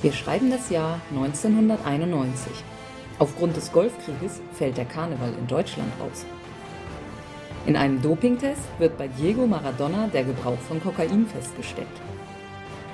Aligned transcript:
Wir 0.00 0.12
schreiben 0.12 0.48
das 0.52 0.70
Jahr 0.70 1.00
1991. 1.10 2.52
Aufgrund 3.18 3.56
des 3.56 3.72
Golfkrieges 3.72 4.40
fällt 4.52 4.76
der 4.76 4.84
Karneval 4.84 5.32
in 5.36 5.48
Deutschland 5.48 5.92
aus. 6.00 6.24
In 7.66 7.74
einem 7.74 8.00
Dopingtest 8.00 8.62
wird 8.78 8.96
bei 8.96 9.08
Diego 9.08 9.44
Maradona 9.48 10.06
der 10.06 10.22
Gebrauch 10.22 10.58
von 10.68 10.80
Kokain 10.80 11.26
festgestellt. 11.26 11.88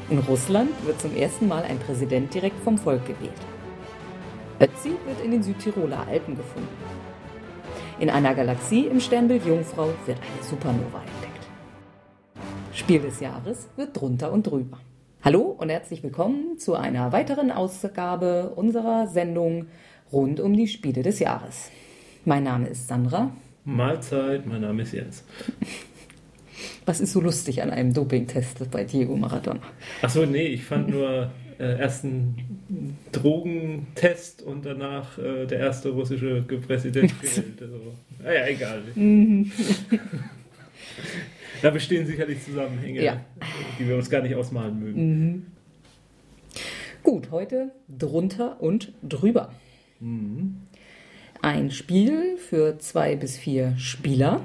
In 0.08 0.18
Russland 0.20 0.70
wird 0.86 0.98
zum 0.98 1.14
ersten 1.14 1.46
Mal 1.46 1.64
ein 1.64 1.78
Präsident 1.78 2.32
direkt 2.32 2.58
vom 2.64 2.78
Volk 2.78 3.04
gewählt. 3.04 3.32
Ötzi 4.58 4.92
wird 5.04 5.22
in 5.22 5.32
den 5.32 5.42
Südtiroler 5.42 6.06
Alpen 6.08 6.36
gefunden. 6.36 6.68
In 7.98 8.08
einer 8.08 8.34
Galaxie 8.34 8.86
im 8.86 9.00
Sternbild 9.00 9.44
Jungfrau 9.44 9.90
wird 10.06 10.18
eine 10.18 10.42
Supernova 10.42 11.00
entdeckt. 11.00 11.46
Spiel 12.72 13.00
des 13.00 13.20
Jahres 13.20 13.68
wird 13.76 13.94
drunter 13.94 14.32
und 14.32 14.46
drüber. 14.46 14.78
Hallo 15.24 15.40
und 15.40 15.70
herzlich 15.70 16.02
willkommen 16.02 16.58
zu 16.58 16.74
einer 16.74 17.10
weiteren 17.10 17.50
Ausgabe 17.50 18.52
unserer 18.56 19.06
Sendung 19.06 19.68
rund 20.12 20.38
um 20.38 20.54
die 20.54 20.68
Spiele 20.68 21.02
des 21.02 21.18
Jahres. 21.18 21.70
Mein 22.26 22.42
Name 22.42 22.68
ist 22.68 22.88
Sandra. 22.88 23.34
Mahlzeit, 23.64 24.44
mein 24.44 24.60
Name 24.60 24.82
ist 24.82 24.92
Jens. 24.92 25.24
Was 26.84 27.00
ist 27.00 27.14
so 27.14 27.22
lustig 27.22 27.62
an 27.62 27.70
einem 27.70 27.94
Dopingtest 27.94 28.70
bei 28.70 28.84
Diego 28.84 29.16
Maradona? 29.16 29.60
Achso, 30.02 30.26
nee, 30.26 30.48
ich 30.48 30.62
fand 30.62 30.90
nur 30.90 31.30
äh, 31.58 31.80
erst 31.80 32.04
einen 32.04 32.98
Drogentest 33.10 34.42
und 34.42 34.66
danach 34.66 35.16
äh, 35.16 35.46
der 35.46 35.58
erste 35.58 35.88
russische 35.88 36.42
Präsident 36.42 37.18
gewählt. 37.22 37.62
Also, 37.62 37.80
naja, 38.22 38.46
egal. 38.46 38.82
Da 41.64 41.70
bestehen 41.70 42.06
sicherlich 42.06 42.44
Zusammenhänge, 42.44 43.02
Ja. 43.02 43.24
die 43.78 43.88
wir 43.88 43.96
uns 43.96 44.10
gar 44.10 44.20
nicht 44.20 44.34
ausmalen 44.34 44.78
mögen. 44.78 45.46
Gut, 47.02 47.30
heute 47.30 47.72
drunter 47.88 48.60
und 48.60 48.92
drüber. 49.02 49.50
Ein 51.40 51.70
Spiel 51.70 52.36
für 52.36 52.78
zwei 52.78 53.16
bis 53.16 53.38
vier 53.38 53.74
Spieler 53.78 54.42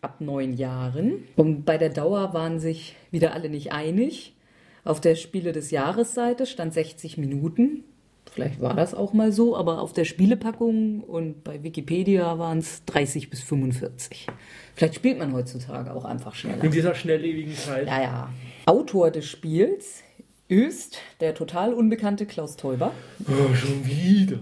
ab 0.00 0.20
neun 0.20 0.54
Jahren. 0.54 1.24
Und 1.36 1.64
bei 1.64 1.76
der 1.76 1.90
Dauer 1.90 2.32
waren 2.32 2.58
sich 2.58 2.96
wieder 3.10 3.34
alle 3.34 3.50
nicht 3.50 3.72
einig. 3.72 4.34
Auf 4.82 4.98
der 5.00 5.14
Spiele 5.14 5.52
des 5.52 5.70
Jahres-Seite 5.70 6.46
stand 6.46 6.72
60 6.72 7.18
Minuten. 7.18 7.84
Vielleicht 8.32 8.60
war 8.62 8.74
das 8.74 8.94
auch 8.94 9.12
mal 9.12 9.30
so, 9.30 9.56
aber 9.56 9.80
auf 9.82 9.92
der 9.92 10.04
Spielepackung 10.06 11.00
und 11.02 11.44
bei 11.44 11.62
Wikipedia 11.62 12.38
waren 12.38 12.58
es 12.58 12.82
30 12.86 13.28
bis 13.28 13.42
45. 13.42 14.26
Vielleicht 14.74 14.94
spielt 14.94 15.18
man 15.18 15.34
heutzutage 15.34 15.92
auch 15.94 16.06
einfach 16.06 16.34
schneller. 16.34 16.64
In 16.64 16.70
dieser 16.70 16.94
schnelllebigen 16.94 17.54
Zeit. 17.54 17.86
Ja, 17.86 18.00
ja. 18.02 18.30
Autor 18.64 19.10
des 19.10 19.26
Spiels 19.26 20.02
ist 20.48 20.98
der 21.20 21.34
total 21.34 21.74
unbekannte 21.74 22.24
Klaus 22.24 22.56
Teuber. 22.56 22.92
Oh, 23.28 23.54
schon 23.54 23.86
wieder. 23.86 24.38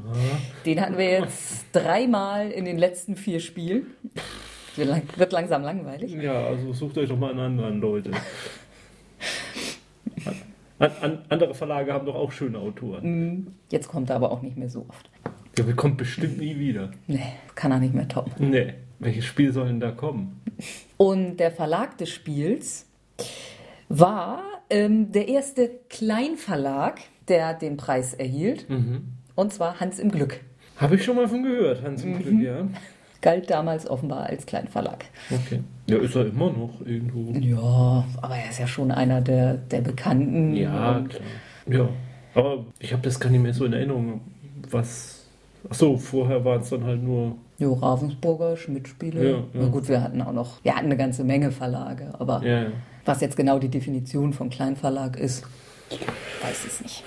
Den 0.67 0.81
hatten 0.81 0.97
wir 0.97 1.11
jetzt 1.11 1.65
dreimal 1.73 2.49
in 2.51 2.65
den 2.65 2.79
letzten 2.79 3.17
vier 3.17 3.41
Spielen. 3.41 3.87
Wird 4.77 4.89
lang- 4.89 5.03
Wird 5.17 5.33
langsam 5.33 5.63
langweilig. 5.63 6.13
Ja, 6.13 6.47
also 6.47 6.73
sucht 6.73 6.97
euch 6.99 7.09
doch 7.09 7.19
mal 7.19 7.31
einen 7.33 7.41
anderen, 7.41 7.81
Leute. 7.81 8.13
An, 10.81 10.91
an, 11.01 11.19
andere 11.29 11.55
Verlage 11.55 11.93
haben 11.93 12.07
doch 12.07 12.17
auch 12.17 12.33
schöne 12.33 12.59
Autoren. 12.59 13.55
Jetzt 13.71 13.89
kommt 13.89 14.11
er 14.11 14.17
aber 14.17 14.33
auch 14.33 14.43
nicht 14.43 14.57
mehr 14.57 14.69
so 14.69 14.87
oft. 14.89 15.09
Der 15.57 15.65
kommt 15.77 15.99
bestimmt 15.99 16.39
nie 16.39 16.59
wieder. 16.59 16.91
Nee, 17.07 17.21
kann 17.55 17.71
er 17.71 17.79
nicht 17.79 17.95
mehr 17.95 18.09
toppen. 18.09 18.51
Nee. 18.51 18.75
Welches 18.99 19.25
Spiel 19.25 19.53
soll 19.53 19.69
denn 19.69 19.81
da 19.81 19.93
kommen? 19.93 20.41
Und 20.99 21.39
der 21.39 21.51
Verlag 21.51 21.97
des 21.97 22.11
Spiels 22.11 22.87
war 23.89 24.43
ähm, 24.69 25.11
der 25.11 25.29
erste 25.29 25.71
Kleinverlag, 25.89 27.01
der 27.29 27.55
den 27.55 27.79
Preis 27.79 28.13
erhielt. 28.13 28.67
Und 29.35 29.53
zwar 29.55 29.81
Hans 29.81 29.99
im 29.99 30.11
Glück. 30.11 30.41
Habe 30.77 30.97
ich 30.97 31.05
schon 31.05 31.17
mal 31.17 31.29
von 31.29 31.43
gehört, 31.43 31.83
Hans 31.83 32.05
im 32.05 32.19
Glück, 32.19 32.41
ja. 32.43 32.69
Galt 33.23 33.51
damals 33.51 33.89
offenbar 33.89 34.27
als 34.27 34.47
Kleinverlag. 34.47 35.05
Okay. 35.31 35.61
Ja, 35.89 35.99
ist 35.99 36.15
er 36.15 36.27
immer 36.27 36.51
noch 36.51 36.81
irgendwo. 36.85 37.33
Ja, 37.39 38.05
aber 38.23 38.37
er 38.37 38.49
ist 38.51 38.59
ja 38.59 38.67
schon 38.67 38.91
einer 38.91 39.21
der, 39.21 39.55
der 39.55 39.81
Bekannten. 39.83 40.55
Ja, 40.57 41.05
klar. 41.09 41.23
Ja. 41.67 41.89
Aber 42.35 42.65
ich 42.79 42.93
habe 42.93 43.03
das 43.03 43.19
gar 43.21 43.29
nicht 43.31 43.43
mehr 43.43 43.53
so 43.53 43.65
in 43.65 43.73
Erinnerung. 43.73 44.21
Was. 44.71 45.27
Achso, 45.69 45.97
vorher 45.99 46.45
waren 46.45 46.63
es 46.63 46.71
dann 46.71 46.85
halt 46.85 47.03
nur. 47.03 47.37
Jo, 47.59 47.75
Ravensburger, 47.75 48.57
Schmidt-Spiele. 48.57 49.23
Ja, 49.23 49.37
ja. 49.37 49.45
Na 49.53 49.67
gut, 49.69 49.89
wir 49.89 50.03
hatten 50.03 50.23
auch 50.23 50.33
noch, 50.33 50.65
wir 50.65 50.75
hatten 50.75 50.87
eine 50.87 50.97
ganze 50.97 51.25
Menge 51.25 51.51
Verlage, 51.53 52.15
aber 52.19 52.43
Ja, 52.43 52.63
ja. 52.63 52.69
was 53.05 53.21
jetzt 53.21 53.37
genau 53.37 53.59
die 53.59 53.69
Definition 53.69 54.33
von 54.33 54.49
Kleinverlag 54.49 55.19
ist, 55.19 55.45
weiß 56.43 56.67
ich 56.67 56.81
nicht. 56.83 57.05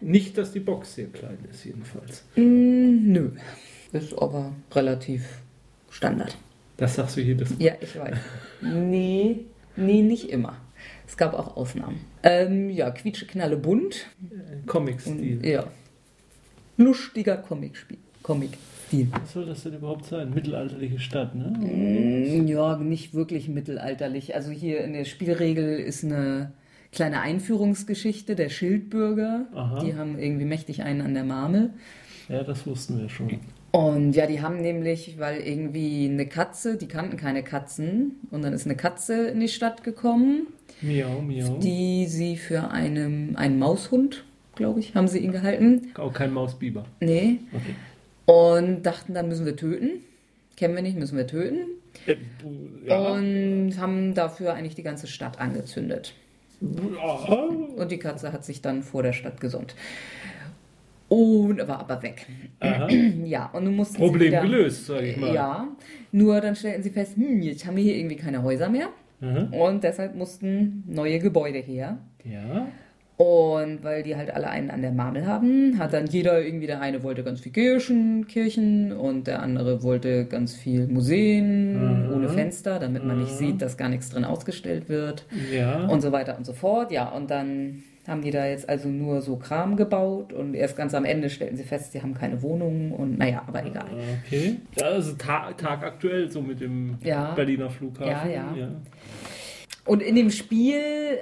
Nicht, 0.00 0.36
dass 0.38 0.50
die 0.52 0.60
Box 0.60 0.94
sehr 0.96 1.06
klein 1.08 1.38
ist, 1.50 1.64
jedenfalls. 1.64 2.24
Mm, 2.36 3.12
nö, 3.12 3.30
ist 3.92 4.16
aber 4.18 4.52
relativ 4.72 5.24
Standard. 5.90 6.36
Das 6.76 6.94
sagst 6.94 7.16
du 7.16 7.20
jedes 7.20 7.50
Mal. 7.50 7.62
Ja, 7.62 7.72
ich 7.80 7.98
weiß. 7.98 8.16
nee, 8.62 9.40
nee, 9.76 10.02
nicht 10.02 10.30
immer. 10.30 10.56
Es 11.06 11.16
gab 11.16 11.34
auch 11.34 11.56
Ausnahmen. 11.56 12.00
Ähm, 12.22 12.70
ja, 12.70 12.90
quietsche, 12.90 13.26
knalle, 13.26 13.56
bunt. 13.56 14.06
Comic-Stil. 14.66 15.44
Ja. 15.44 15.64
Lustiger 16.76 17.36
Comic-Spiel. 17.38 17.98
Comic-Stil. 18.22 19.08
Was 19.10 19.32
soll 19.32 19.46
das 19.46 19.62
denn 19.64 19.74
überhaupt 19.74 20.04
sein? 20.06 20.30
Mittelalterliche 20.32 21.00
Stadt, 21.00 21.34
ne? 21.34 21.52
Mm, 21.58 22.46
Ja, 22.46 22.76
nicht 22.76 23.14
wirklich 23.14 23.48
mittelalterlich. 23.48 24.34
Also 24.34 24.50
hier 24.50 24.82
in 24.84 24.92
der 24.92 25.04
Spielregel 25.04 25.78
ist 25.80 26.04
eine 26.04 26.52
kleine 26.92 27.20
Einführungsgeschichte 27.20 28.36
der 28.36 28.48
Schildbürger. 28.50 29.46
Aha. 29.54 29.80
Die 29.80 29.94
haben 29.96 30.18
irgendwie 30.18 30.44
mächtig 30.44 30.82
einen 30.82 31.00
an 31.00 31.14
der 31.14 31.24
Marmel. 31.24 31.70
Ja, 32.28 32.42
das 32.44 32.66
wussten 32.66 32.98
wir 33.00 33.08
schon. 33.08 33.40
Und 33.70 34.14
ja, 34.14 34.26
die 34.26 34.40
haben 34.40 34.60
nämlich, 34.60 35.18
weil 35.18 35.40
irgendwie 35.40 36.08
eine 36.08 36.26
Katze, 36.26 36.78
die 36.78 36.88
kannten 36.88 37.16
keine 37.16 37.42
Katzen, 37.42 38.16
und 38.30 38.42
dann 38.42 38.52
ist 38.52 38.64
eine 38.66 38.76
Katze 38.76 39.28
in 39.28 39.40
die 39.40 39.48
Stadt 39.48 39.84
gekommen, 39.84 40.46
Miau, 40.80 41.20
miau. 41.20 41.58
die 41.58 42.06
sie 42.06 42.36
für 42.36 42.70
einen, 42.70 43.36
einen 43.36 43.58
Maushund, 43.58 44.24
glaube 44.54 44.80
ich, 44.80 44.94
haben 44.94 45.06
sie 45.06 45.18
ihn 45.18 45.32
gehalten. 45.32 45.92
Auch 45.96 46.12
kein 46.12 46.32
Mausbiber. 46.32 46.86
Nee. 47.00 47.40
Okay. 47.52 47.74
Und 48.32 48.82
dachten, 48.84 49.14
dann 49.14 49.28
müssen 49.28 49.44
wir 49.44 49.56
töten. 49.56 50.02
Kennen 50.56 50.74
wir 50.74 50.82
nicht, 50.82 50.98
müssen 50.98 51.16
wir 51.16 51.26
töten. 51.26 51.58
Äh, 52.06 52.16
ja. 52.86 52.98
Und 53.12 53.74
haben 53.78 54.14
dafür 54.14 54.54
eigentlich 54.54 54.74
die 54.74 54.82
ganze 54.82 55.06
Stadt 55.06 55.38
angezündet. 55.40 56.14
ja. 56.60 57.34
Und 57.76 57.90
die 57.90 57.98
Katze 57.98 58.32
hat 58.32 58.44
sich 58.44 58.62
dann 58.62 58.82
vor 58.82 59.02
der 59.02 59.12
Stadt 59.12 59.40
gesund. 59.40 59.74
Und 61.08 61.66
war 61.66 61.80
aber 61.80 62.02
weg. 62.02 62.26
Aha. 62.60 62.86
Ja, 63.24 63.46
und 63.52 63.64
nun 63.64 63.76
mussten 63.76 63.96
Problem 63.96 64.28
wieder, 64.28 64.42
gelöst, 64.42 64.86
sag 64.86 65.02
ich 65.02 65.16
mal. 65.16 65.34
Ja, 65.34 65.68
nur 66.12 66.40
dann 66.40 66.54
stellten 66.54 66.82
sie 66.82 66.90
fest, 66.90 67.16
hm, 67.16 67.40
jetzt 67.42 67.66
haben 67.66 67.76
wir 67.76 67.82
hier 67.84 67.96
irgendwie 67.96 68.16
keine 68.16 68.42
Häuser 68.42 68.68
mehr. 68.68 68.88
Mhm. 69.20 69.52
Und 69.52 69.84
deshalb 69.84 70.14
mussten 70.14 70.84
neue 70.86 71.18
Gebäude 71.18 71.58
her. 71.58 71.98
Ja. 72.24 72.68
Und 73.16 73.82
weil 73.82 74.04
die 74.04 74.14
halt 74.14 74.30
alle 74.32 74.48
einen 74.48 74.70
an 74.70 74.80
der 74.80 74.92
Marmel 74.92 75.26
haben, 75.26 75.76
hat 75.78 75.92
dann 75.92 76.06
jeder 76.06 76.40
irgendwie, 76.40 76.68
der 76.68 76.80
eine 76.80 77.02
wollte 77.02 77.24
ganz 77.24 77.40
viel 77.40 77.50
Kirchen, 77.50 78.28
Kirchen 78.28 78.92
und 78.92 79.26
der 79.26 79.42
andere 79.42 79.82
wollte 79.82 80.24
ganz 80.26 80.54
viel 80.54 80.86
Museen 80.86 82.06
Mhm. 82.06 82.14
ohne 82.14 82.28
Fenster, 82.28 82.78
damit 82.78 83.04
man 83.04 83.18
nicht 83.18 83.32
sieht, 83.32 83.60
dass 83.60 83.76
gar 83.76 83.88
nichts 83.88 84.10
drin 84.10 84.24
ausgestellt 84.24 84.88
wird 84.88 85.26
Ja. 85.52 85.86
und 85.88 86.00
so 86.00 86.12
weiter 86.12 86.36
und 86.38 86.46
so 86.46 86.52
fort. 86.52 86.92
Ja, 86.92 87.08
und 87.08 87.28
dann 87.30 87.82
haben 88.08 88.22
die 88.22 88.30
da 88.30 88.46
jetzt 88.46 88.68
also 88.68 88.88
nur 88.88 89.20
so 89.22 89.36
Kram 89.36 89.76
gebaut 89.76 90.32
und 90.32 90.54
erst 90.54 90.76
ganz 90.76 90.94
am 90.94 91.04
Ende 91.04 91.30
stellten 91.30 91.56
sie 91.56 91.64
fest, 91.64 91.92
sie 91.92 92.02
haben 92.02 92.14
keine 92.14 92.42
Wohnungen 92.42 92.92
und 92.92 93.18
naja, 93.18 93.42
aber 93.46 93.64
egal. 93.64 93.86
Okay. 94.26 94.56
Ja, 94.78 94.86
also 94.86 95.12
ta 95.12 95.52
tagaktuell 95.52 96.30
so 96.30 96.40
mit 96.40 96.60
dem 96.60 96.96
Ja. 97.02 97.34
Berliner 97.34 97.70
Flughafen. 97.70 98.30
Ja, 98.32 98.54
ja. 98.56 98.70
Und 99.84 100.02
in 100.02 100.16
dem 100.16 100.30
Spiel 100.30 100.80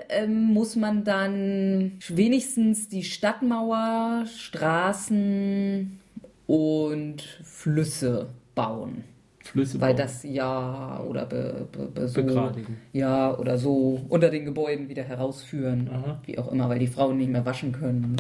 ähm, 0.09 0.45
muss 0.53 0.75
man 0.75 1.05
dann 1.05 1.93
wenigstens 2.09 2.89
die 2.89 3.05
Stadtmauer, 3.05 4.25
Straßen 4.27 6.01
und 6.47 7.23
Flüsse 7.45 8.29
bauen. 8.55 9.05
Flüsse 9.47 9.81
Weil 9.81 9.95
bauen. 9.95 10.03
das 10.03 10.23
ja 10.23 11.01
oder 11.09 11.27
be, 11.27 11.67
be, 11.73 11.87
be 11.87 12.09
so, 12.09 12.23
Begradigen. 12.23 12.77
ja 12.93 13.37
oder 13.37 13.59
so 13.59 14.01
unter 14.09 14.31
den 14.31 14.45
Gebäuden 14.45 14.89
wieder 14.89 15.05
herausführen, 15.05 15.89
Aha. 15.93 16.21
wie 16.27 16.39
auch 16.39 16.51
immer, 16.53 16.69
weil 16.69 16.79
die 16.79 16.87
Frauen 16.87 17.17
nicht 17.19 17.31
mehr 17.31 17.45
waschen 17.47 17.73
können. 17.73 18.17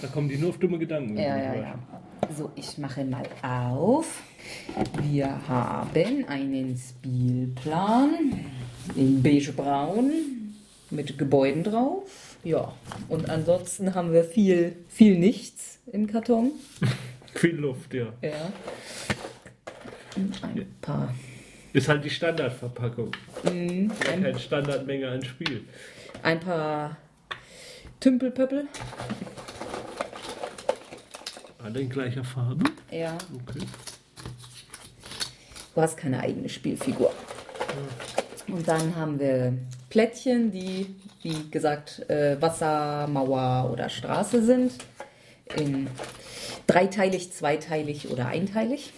Da 0.00 0.08
kommen 0.08 0.28
die 0.28 0.36
nur 0.36 0.50
auf 0.50 0.58
dumme 0.58 0.78
Gedanken. 0.78 1.16
Ja, 1.16 1.36
ja, 1.36 1.54
ja. 1.54 1.74
So, 2.36 2.50
ich 2.56 2.76
mache 2.78 3.04
mal 3.04 3.22
auf. 3.42 4.22
Wir 5.02 5.46
haben 5.48 6.24
einen 6.28 6.76
Spielplan 6.76 8.10
in 8.96 9.22
beigebraun 9.22 10.10
mit 10.90 11.16
Gebäuden 11.18 11.62
drauf. 11.62 12.36
Ja, 12.42 12.72
und 13.08 13.28
ansonsten 13.28 13.94
haben 13.94 14.12
wir 14.12 14.24
viel, 14.24 14.76
viel 14.88 15.18
nichts 15.18 15.78
im 15.92 16.06
Karton. 16.06 16.52
Viel 17.34 17.56
Luft, 17.56 17.92
ja. 17.92 18.06
Ja. 18.22 18.50
Ein 20.16 20.74
paar. 20.80 21.14
Ist 21.72 21.88
halt 21.88 22.04
die 22.04 22.10
Standardverpackung. 22.10 23.12
Mhm. 23.44 23.92
Ja, 24.04 24.10
keine 24.12 24.38
Standardmenge 24.38 25.08
an 25.08 25.22
Spiel. 25.22 25.64
Ein 26.22 26.40
paar 26.40 26.96
Tümpelpöppel. 28.00 28.66
Alle 31.62 31.80
in 31.80 31.90
gleicher 31.90 32.24
Farbe? 32.24 32.64
Ja. 32.90 33.18
Okay. 33.42 33.66
Du 35.74 35.82
hast 35.82 35.96
keine 35.96 36.20
eigene 36.20 36.48
Spielfigur. 36.48 37.12
Und 38.48 38.66
dann 38.66 38.96
haben 38.96 39.18
wir 39.18 39.52
Plättchen, 39.90 40.50
die, 40.50 40.94
wie 41.22 41.50
gesagt, 41.50 42.08
äh, 42.08 42.40
Wasser, 42.40 43.06
Mauer 43.08 43.70
oder 43.70 43.90
Straße 43.90 44.42
sind. 44.44 44.72
In 45.56 45.88
dreiteilig, 46.66 47.32
zweiteilig 47.32 48.08
oder 48.08 48.28
einteilig. 48.28 48.92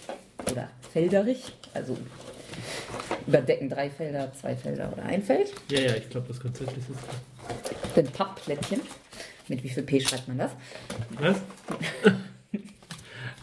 Oder 0.49 0.69
felderig. 0.91 1.53
Also 1.73 1.97
überdecken 3.27 3.69
drei 3.69 3.89
Felder, 3.89 4.31
zwei 4.33 4.55
Felder 4.55 4.91
oder 4.91 5.03
ein 5.03 5.23
Feld. 5.23 5.53
Ja, 5.69 5.79
ja, 5.79 5.95
ich 5.95 6.09
glaube, 6.09 6.27
das 6.27 6.39
Konzept 6.39 6.75
ist 6.77 6.89
es. 6.89 7.95
Sind 7.95 8.13
Pappplättchen. 8.13 8.81
Mit 9.47 9.63
wie 9.63 9.69
viel 9.69 9.83
P 9.83 9.99
schreibt 9.99 10.27
man 10.27 10.37
das? 10.37 10.51
Was? 11.19 11.37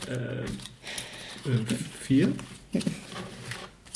ähm, 0.09 0.45
äh, 1.45 1.75
vier? 2.01 2.33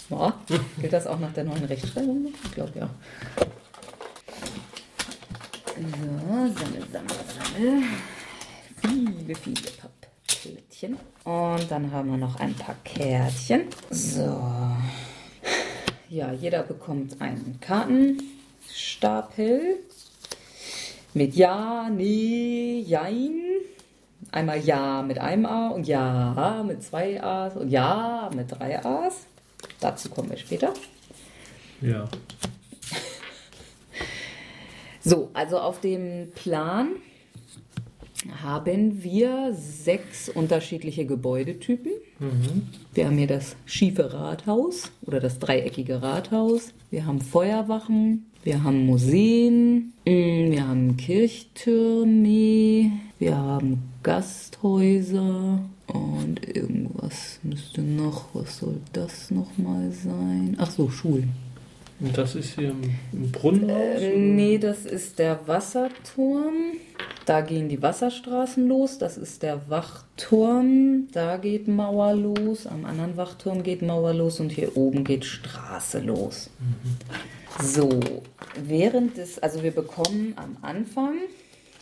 Ja, 0.08 0.40
gilt 0.80 0.92
das 0.92 1.06
auch 1.06 1.20
nach 1.20 1.32
der 1.32 1.44
neuen 1.44 1.64
Rechtschreibung? 1.64 2.34
Ich 2.44 2.52
glaube 2.52 2.78
ja. 2.78 2.90
So, 5.76 5.82
sammel, 5.82 6.84
sammel, 6.92 7.16
sammel. 7.54 7.82
Viele, 8.82 9.34
viele 9.36 9.60
Pappplättchen. 10.40 10.96
Und 11.24 11.70
dann 11.70 11.92
haben 11.92 12.10
wir 12.10 12.16
noch 12.16 12.40
ein 12.40 12.54
paar 12.54 12.76
Kärtchen. 12.84 13.64
So. 13.90 14.40
Ja, 16.08 16.32
jeder 16.32 16.62
bekommt 16.62 17.20
einen 17.20 17.58
Kartenstapel 17.60 19.76
mit 21.14 21.34
Ja, 21.34 21.88
Nee, 21.90 22.82
Jein. 22.86 23.36
Einmal 24.32 24.60
Ja 24.60 25.02
mit 25.02 25.18
einem 25.18 25.44
A 25.46 25.70
und 25.70 25.86
Ja 25.86 26.62
mit 26.66 26.82
zwei 26.82 27.22
A's 27.22 27.56
und 27.56 27.70
Ja 27.70 28.28
mit 28.34 28.50
drei 28.50 28.84
A's. 28.84 29.26
Dazu 29.80 30.10
kommen 30.10 30.30
wir 30.30 30.36
später. 30.36 30.74
Ja. 31.80 32.08
So, 35.02 35.30
also 35.32 35.58
auf 35.58 35.80
dem 35.80 36.30
Plan 36.34 36.96
haben 38.42 39.02
wir 39.02 39.54
sechs 39.54 40.28
unterschiedliche 40.28 41.06
Gebäudetypen. 41.06 41.92
Wir 42.94 43.06
haben 43.06 43.16
hier 43.16 43.26
das 43.26 43.56
schiefe 43.64 44.12
Rathaus 44.12 44.92
oder 45.06 45.20
das 45.20 45.38
dreieckige 45.38 46.02
Rathaus. 46.02 46.74
Wir 46.90 47.06
haben 47.06 47.20
Feuerwachen. 47.22 48.26
Wir 48.42 48.62
haben 48.62 48.84
Museen. 48.86 49.92
mm, 50.04 50.50
Wir 50.50 50.66
haben 50.68 50.96
Kirchtürme. 50.96 52.92
Wir 53.18 53.36
haben 53.36 53.82
Gasthäuser. 54.02 55.60
Und 55.86 56.46
irgendwas 56.56 57.40
müsste 57.42 57.80
noch. 57.82 58.26
Was 58.34 58.58
soll 58.58 58.76
das 58.92 59.30
nochmal 59.30 59.90
sein? 59.92 60.56
Ach 60.58 60.70
so, 60.70 60.88
Schulen. 60.90 61.30
Und 62.00 62.16
das 62.16 62.34
ist 62.34 62.54
hier 62.58 62.70
im 63.12 63.30
Brunnenhaus? 63.32 64.00
Äh, 64.00 64.16
nee, 64.16 64.56
das 64.58 64.86
ist 64.86 65.18
der 65.18 65.40
Wasserturm. 65.46 66.54
Da 67.30 67.42
gehen 67.42 67.68
die 67.68 67.80
Wasserstraßen 67.80 68.66
los. 68.66 68.98
Das 68.98 69.16
ist 69.16 69.44
der 69.44 69.70
Wachturm. 69.70 71.06
Da 71.12 71.36
geht 71.36 71.68
Mauer 71.68 72.12
los. 72.12 72.66
Am 72.66 72.84
anderen 72.84 73.16
Wachturm 73.16 73.62
geht 73.62 73.82
Mauer 73.82 74.12
los. 74.12 74.40
Und 74.40 74.50
hier 74.50 74.76
oben 74.76 75.04
geht 75.04 75.24
Straße 75.24 76.00
los. 76.00 76.50
So, 77.62 77.88
während 78.60 79.16
des, 79.16 79.38
also 79.38 79.62
wir 79.62 79.70
bekommen 79.70 80.34
am 80.34 80.56
Anfang 80.62 81.18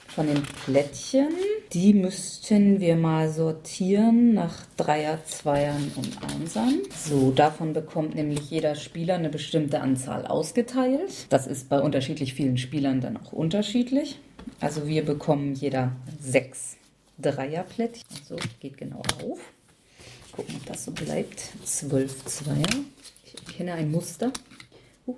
von 0.09 0.27
den 0.27 0.43
Plättchen, 0.67 1.31
die 1.73 1.95
müssten 1.95 2.81
wir 2.81 2.97
mal 2.97 3.31
sortieren 3.31 4.35
nach 4.35 4.67
Dreier, 4.77 5.25
Zweiern 5.25 5.93
und 5.97 6.11
Einsern. 6.31 6.81
So, 6.95 7.31
davon 7.31 7.73
bekommt 7.73 8.15
nämlich 8.15 8.51
jeder 8.51 8.75
Spieler 8.75 9.15
eine 9.15 9.31
bestimmte 9.31 9.81
Anzahl 9.81 10.27
ausgeteilt. 10.27 11.25
Das 11.31 11.47
ist 11.47 11.71
bei 11.71 11.81
unterschiedlich 11.81 12.35
vielen 12.35 12.59
Spielern 12.59 13.01
dann 13.01 13.17
auch 13.17 13.33
unterschiedlich. 13.33 14.21
Also 14.61 14.87
wir 14.87 15.05
bekommen 15.05 15.55
jeder 15.55 15.93
sechs 16.21 16.77
Dreierplättchen. 17.19 18.05
So, 18.27 18.37
geht 18.61 18.77
genau 18.77 19.03
auf. 19.23 19.41
Gucken, 20.33 20.57
ob 20.57 20.67
das 20.67 20.85
so 20.85 20.93
bleibt. 20.93 21.41
Zwölf 21.65 22.25
Zweier. 22.25 22.85
Ich 23.25 23.57
kenne 23.57 23.75
ein 23.75 23.91
Muster. 23.91 24.33
Uh. 25.07 25.17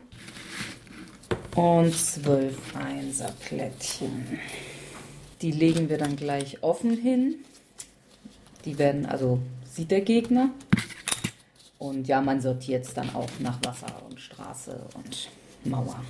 Und 1.55 1.95
zwölf 1.95 2.57
Einserplättchen. 2.75 4.39
Die 5.43 5.53
legen 5.53 5.89
wir 5.89 5.99
dann 5.99 6.17
gleich 6.17 6.63
offen 6.63 6.97
hin. 6.97 7.37
Die 8.65 8.79
werden, 8.79 9.07
also 9.07 9.41
sieht 9.71 9.91
der 9.91 10.03
Gegner. 10.03 10.51
Und 11.79 12.09
ja, 12.09 12.21
man 12.21 12.41
sortiert 12.41 12.85
es 12.85 12.93
dann 12.93 13.15
auch 13.15 13.31
nach 13.39 13.59
Wasser 13.65 14.03
und 14.09 14.21
Straße 14.21 14.81
und 14.95 15.29
Mauer. 15.65 16.05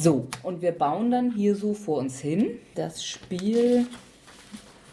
So, 0.00 0.28
und 0.44 0.62
wir 0.62 0.70
bauen 0.70 1.10
dann 1.10 1.32
hier 1.32 1.56
so 1.56 1.74
vor 1.74 1.98
uns 1.98 2.20
hin. 2.20 2.50
Das 2.76 3.04
Spiel 3.04 3.86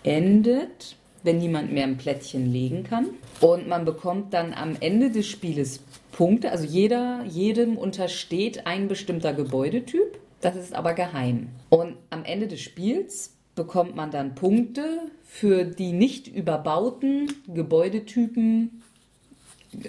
endet, 0.02 0.96
wenn 1.22 1.38
niemand 1.38 1.72
mehr 1.72 1.84
ein 1.84 1.98
Plättchen 1.98 2.52
legen 2.52 2.84
kann. 2.84 3.10
Und 3.40 3.68
man 3.68 3.86
bekommt 3.86 4.34
dann 4.34 4.56
am 4.56 4.75
Ende 4.80 5.12
des 5.12 5.28
Spieles 5.28 5.81
Punkte. 6.12 6.50
Also 6.50 6.66
jeder, 6.66 7.24
jedem 7.25 7.78
untersteht 7.78 8.66
ein 8.66 8.88
bestimmter 8.88 9.34
Gebäudetyp. 9.34 10.18
Das 10.42 10.56
ist 10.56 10.74
aber 10.74 10.94
geheim. 10.96 11.50
Und 11.69 11.98
am 12.10 12.25
Ende 12.25 12.48
des 12.48 12.62
Spiels 12.62 13.36
bekommt 13.54 13.96
man 13.96 14.10
dann 14.10 14.34
Punkte 14.34 15.01
für 15.24 15.66
die 15.66 15.92
nicht 15.92 16.28
überbauten 16.28 17.31
Gebäudetypen 17.54 18.81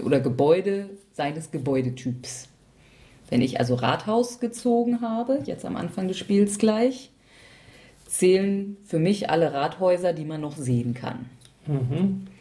oder 0.05 0.21
Gebäude 0.21 0.91
seines 1.15 1.51
Gebäudetyps. 1.51 2.49
Wenn 3.28 3.43
ich 3.43 3.58
also 3.58 3.75
Rathaus 3.75 4.38
gezogen 4.40 5.00
habe, 5.00 5.40
jetzt 5.44 5.64
am 5.64 5.76
Anfang 5.76 6.08
des 6.08 6.19
Spiels 6.19 6.58
gleich, 6.58 7.11
zählen 8.06 8.76
für 8.84 8.99
mich 8.99 9.31
alle 9.31 9.52
Rathäuser, 9.52 10.12
die 10.12 10.25
man 10.25 10.40
noch 10.40 10.56
sehen 10.56 10.95
kann. 10.95 11.26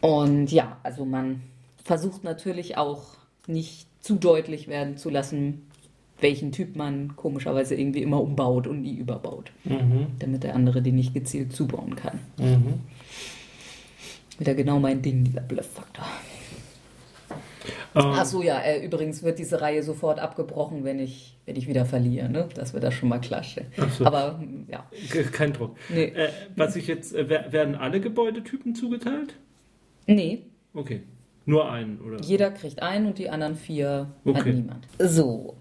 Und 0.00 0.52
ja, 0.52 0.76
also 0.84 1.04
man 1.04 1.42
versucht 1.82 2.22
natürlich 2.22 2.76
auch 2.76 3.16
nicht 3.48 3.86
zu 4.00 4.14
deutlich 4.14 4.68
werden 4.68 4.96
zu 4.96 5.10
lassen, 5.10 5.66
welchen 6.20 6.52
Typ 6.52 6.76
man 6.76 7.16
komischerweise 7.16 7.74
irgendwie 7.74 8.02
immer 8.02 8.22
umbaut 8.22 8.66
und 8.66 8.82
nie 8.82 8.94
überbaut, 8.94 9.50
damit 10.20 10.44
der 10.44 10.54
andere 10.54 10.80
den 10.80 10.94
nicht 10.94 11.12
gezielt 11.12 11.52
zubauen 11.52 11.96
kann. 11.96 12.20
Wieder 14.38 14.54
genau 14.54 14.78
mein 14.78 15.02
Ding, 15.02 15.24
dieser 15.24 15.40
Bluff-Faktor. 15.40 16.06
Ähm, 17.96 18.02
Ach 18.14 18.24
so, 18.26 18.42
ja, 18.42 18.58
äh, 18.60 18.84
übrigens 18.84 19.22
wird 19.22 19.38
diese 19.38 19.60
Reihe 19.62 19.82
sofort 19.82 20.18
abgebrochen, 20.20 20.84
wenn 20.84 20.98
ich, 20.98 21.36
wenn 21.46 21.56
ich 21.56 21.66
wieder 21.66 21.86
verliere, 21.86 22.28
ne? 22.28 22.46
dass 22.54 22.74
wir 22.74 22.80
das 22.80 22.92
schon 22.94 23.08
mal 23.08 23.20
klarstellen. 23.20 23.72
Ach 23.80 23.90
so. 23.90 24.04
Aber 24.04 24.38
hm, 24.38 24.66
ja, 24.70 24.84
Ke- 25.10 25.24
Kein 25.24 25.52
Druck. 25.54 25.76
nee, 25.88 26.04
Äh, 26.04 26.28
was 26.56 26.76
ich 26.76 26.86
jetzt, 26.86 27.14
äh, 27.14 27.28
wer- 27.28 27.52
werden 27.52 27.74
alle 27.74 28.00
Gebäudetypen 28.00 28.74
zugeteilt? 28.74 29.34
nee, 30.06 30.42
Okay. 30.74 31.02
Nur 31.46 31.70
einen, 31.70 32.00
oder? 32.00 32.20
jeder 32.22 32.50
kriegt 32.50 32.82
einen 32.82 33.06
und 33.06 33.18
die 33.18 33.30
anderen 33.30 33.54
vier 33.56 34.08
hat 34.26 34.36
Okay. 34.40 34.52
niemand. 34.52 34.86
So, 34.98 35.54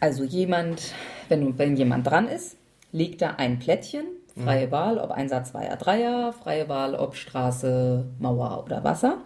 also 0.00 0.24
jemand, 0.24 0.94
wenn, 1.28 1.58
wenn 1.58 1.76
jemand 1.76 2.06
dran 2.06 2.28
ist, 2.28 2.56
legt 2.92 3.20
da 3.20 3.30
ein 3.36 3.58
Plättchen, 3.58 4.04
freie 4.42 4.70
Wahl, 4.70 4.96
ob 4.98 5.10
Einser, 5.10 5.44
Zweier, 5.44 5.76
Dreier, 5.76 6.32
freie 6.32 6.68
Wahl, 6.68 6.94
ob 6.94 7.14
Straße, 7.16 8.06
Mauer 8.20 8.62
oder 8.64 8.82
Wasser. 8.84 9.18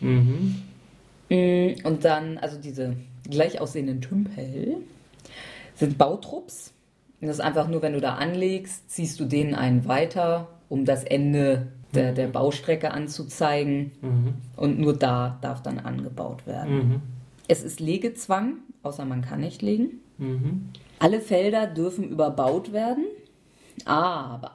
Mhm. 0.00 0.56
Mm, 1.28 1.84
Und 1.84 2.04
dann, 2.04 2.38
also 2.38 2.58
diese 2.58 2.96
gleich 3.28 3.60
aussehenden 3.60 4.00
Tümpel 4.00 4.76
sind 5.74 5.98
Bautrupps. 5.98 6.72
Und 7.20 7.28
das 7.28 7.36
ist 7.38 7.44
einfach 7.44 7.68
nur, 7.68 7.82
wenn 7.82 7.94
du 7.94 8.00
da 8.00 8.14
anlegst, 8.16 8.90
ziehst 8.90 9.18
du 9.18 9.24
denen 9.24 9.54
einen 9.54 9.86
weiter, 9.88 10.48
um 10.68 10.84
das 10.84 11.04
Ende 11.04 11.68
der, 11.94 12.12
der 12.12 12.26
Baustrecke 12.26 12.90
anzuzeigen. 12.90 13.92
Mhm. 14.02 14.34
Und 14.56 14.78
nur 14.78 14.96
da 14.96 15.38
darf 15.40 15.62
dann 15.62 15.78
angebaut 15.78 16.46
werden. 16.46 16.76
Mhm. 16.76 17.02
Es 17.48 17.62
ist 17.62 17.80
Legezwang, 17.80 18.58
außer 18.82 19.04
man 19.04 19.22
kann 19.22 19.40
nicht 19.40 19.62
legen. 19.62 20.00
Mhm. 20.18 20.68
Alle 20.98 21.20
Felder 21.20 21.66
dürfen 21.66 22.04
überbaut 22.04 22.72
werden, 22.72 23.04
aber 23.84 24.52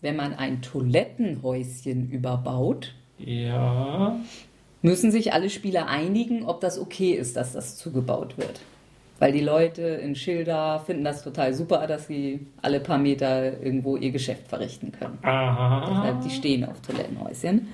wenn 0.00 0.16
man 0.16 0.34
ein 0.34 0.62
Toilettenhäuschen 0.62 2.10
überbaut, 2.10 2.94
Ja. 3.18 4.16
Müssen 4.82 5.10
sich 5.10 5.32
alle 5.32 5.50
Spieler 5.50 5.88
einigen, 5.88 6.44
ob 6.44 6.60
das 6.60 6.78
okay 6.78 7.12
ist, 7.12 7.36
dass 7.36 7.52
das 7.52 7.76
zugebaut 7.76 8.38
wird. 8.38 8.60
Weil 9.18 9.32
die 9.32 9.40
Leute 9.40 9.82
in 9.82 10.14
Schilda 10.14 10.78
finden 10.78 11.02
das 11.02 11.24
total 11.24 11.52
super, 11.52 11.86
dass 11.88 12.06
sie 12.06 12.46
alle 12.62 12.78
paar 12.78 12.98
Meter 12.98 13.60
irgendwo 13.60 13.96
ihr 13.96 14.12
Geschäft 14.12 14.46
verrichten 14.46 14.92
können. 14.92 15.18
Aha. 15.22 15.86
Deshalb, 15.88 16.22
die 16.22 16.30
stehen 16.30 16.64
auf 16.64 16.80
Toilettenhäuschen. 16.82 17.68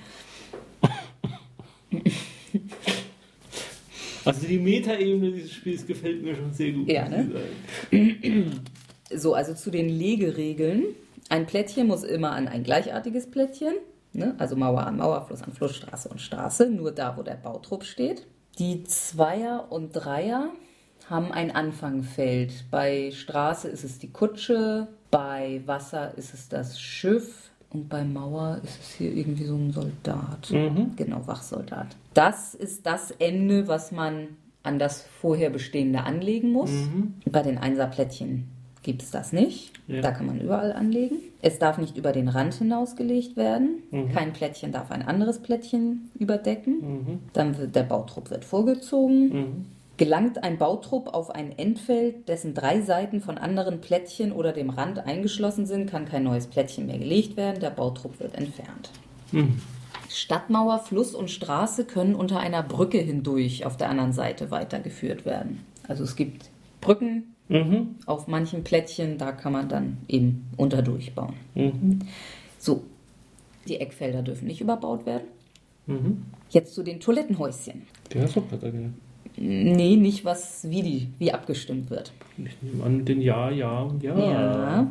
Also 4.24 4.46
die 4.46 4.58
Metaebene 4.58 5.32
dieses 5.32 5.52
Spiels 5.52 5.86
gefällt 5.86 6.22
mir 6.22 6.34
schon 6.34 6.50
sehr 6.52 6.72
gut. 6.72 6.88
Ja, 6.88 7.06
ne? 7.08 7.30
So, 9.12 9.34
also 9.34 9.52
zu 9.52 9.70
den 9.70 9.90
Legeregeln. 9.90 10.84
Ein 11.28 11.44
Plättchen 11.46 11.86
muss 11.86 12.04
immer 12.04 12.32
an 12.32 12.48
ein 12.48 12.64
gleichartiges 12.64 13.30
Plättchen, 13.30 13.74
ne? 14.14 14.34
also 14.38 14.56
Mauer 14.56 14.86
an 14.86 14.96
Mauer, 14.96 15.24
Fluss 15.26 15.42
an 15.42 15.52
Fluss, 15.52 15.76
Straße 15.76 16.08
und 16.08 16.20
Straße, 16.20 16.68
nur 16.68 16.92
da, 16.92 17.16
wo 17.16 17.22
der 17.22 17.34
Bautrupp 17.34 17.84
steht. 17.84 18.26
Die 18.58 18.84
Zweier 18.84 19.66
und 19.70 19.92
Dreier 19.92 20.50
haben 21.10 21.32
ein 21.32 21.50
Anfangfeld. 21.50 22.64
Bei 22.70 23.10
Straße 23.10 23.68
ist 23.68 23.84
es 23.84 23.98
die 23.98 24.10
Kutsche, 24.10 24.88
bei 25.10 25.62
Wasser 25.66 26.16
ist 26.16 26.34
es 26.34 26.48
das 26.48 26.80
Schiff 26.80 27.50
und 27.70 27.88
bei 27.88 28.04
Mauer 28.04 28.60
ist 28.62 28.80
es 28.80 28.90
hier 28.92 29.12
irgendwie 29.12 29.44
so 29.44 29.56
ein 29.56 29.72
Soldat. 29.72 30.48
Genau, 30.96 31.26
Wachsoldat. 31.26 31.88
Das 32.14 32.54
ist 32.54 32.86
das 32.86 33.10
Ende, 33.10 33.66
was 33.68 33.90
man 33.92 34.28
an 34.62 34.78
das 34.78 35.02
vorher 35.20 35.50
bestehende 35.50 36.04
anlegen 36.04 36.50
muss. 36.52 36.70
Bei 37.30 37.42
den 37.42 37.58
Einserplättchen 37.58 38.48
gibt 38.84 39.02
es 39.02 39.10
das 39.10 39.32
nicht. 39.32 39.72
Ja. 39.88 40.00
Da 40.00 40.12
kann 40.12 40.26
man 40.26 40.40
überall 40.40 40.72
anlegen. 40.72 41.16
Es 41.42 41.58
darf 41.58 41.78
nicht 41.78 41.96
über 41.96 42.12
den 42.12 42.28
Rand 42.28 42.54
hinausgelegt 42.54 43.36
werden. 43.36 43.82
Kein 44.14 44.32
Plättchen 44.32 44.70
darf 44.70 44.92
ein 44.92 45.02
anderes 45.02 45.40
Plättchen 45.40 46.10
überdecken. 46.18 47.20
Dann 47.32 47.58
wird 47.58 47.74
der 47.74 47.82
Bautrupp 47.82 48.30
wird 48.30 48.44
vorgezogen. 48.44 49.66
Gelangt 49.96 50.42
ein 50.42 50.58
Bautrupp 50.58 51.14
auf 51.14 51.30
ein 51.30 51.56
Endfeld, 51.56 52.28
dessen 52.28 52.54
drei 52.54 52.80
Seiten 52.80 53.20
von 53.20 53.38
anderen 53.38 53.80
Plättchen 53.80 54.32
oder 54.32 54.52
dem 54.52 54.70
Rand 54.70 54.98
eingeschlossen 54.98 55.66
sind, 55.66 55.88
kann 55.88 56.04
kein 56.04 56.24
neues 56.24 56.48
Plättchen 56.48 56.86
mehr 56.86 56.98
gelegt 56.98 57.36
werden. 57.36 57.60
Der 57.60 57.70
Bautrupp 57.70 58.18
wird 58.20 58.34
entfernt. 58.34 58.90
Stadtmauer, 60.08 60.78
Fluss 60.78 61.14
und 61.14 61.30
Straße 61.30 61.84
können 61.84 62.14
unter 62.14 62.38
einer 62.40 62.62
Brücke 62.62 62.98
hindurch 62.98 63.66
auf 63.66 63.76
der 63.76 63.88
anderen 63.88 64.12
Seite 64.12 64.50
weitergeführt 64.50 65.24
werden. 65.24 65.60
Also 65.86 66.04
es 66.04 66.16
gibt 66.16 66.50
Brücken 66.80 67.33
Mhm. 67.48 67.96
auf 68.06 68.26
manchen 68.26 68.64
Plättchen, 68.64 69.18
da 69.18 69.32
kann 69.32 69.52
man 69.52 69.68
dann 69.68 69.98
eben 70.08 70.46
unterdurch 70.56 71.14
bauen. 71.14 71.34
Mhm. 71.54 71.98
So, 72.58 72.82
die 73.68 73.80
Eckfelder 73.80 74.22
dürfen 74.22 74.46
nicht 74.46 74.60
überbaut 74.60 75.04
werden. 75.04 75.28
Mhm. 75.86 76.22
Jetzt 76.50 76.74
zu 76.74 76.82
den 76.82 77.00
Toilettenhäuschen. 77.00 77.82
Die 78.12 78.20
hast 78.20 78.36
du 78.36 78.40
auch 78.40 78.48
gerade 78.48 78.66
erklärt. 78.66 78.92
Nee, 79.36 79.96
nicht 79.96 80.24
was, 80.24 80.68
wie 80.70 80.82
die, 80.82 81.08
wie 81.18 81.32
abgestimmt 81.32 81.90
wird. 81.90 82.12
Ich 82.38 82.62
nehme 82.62 82.84
an, 82.84 83.04
den 83.04 83.20
Ja, 83.20 83.50
Ja 83.50 83.80
und 83.80 84.02
Ja. 84.02 84.18
Ja. 84.18 84.90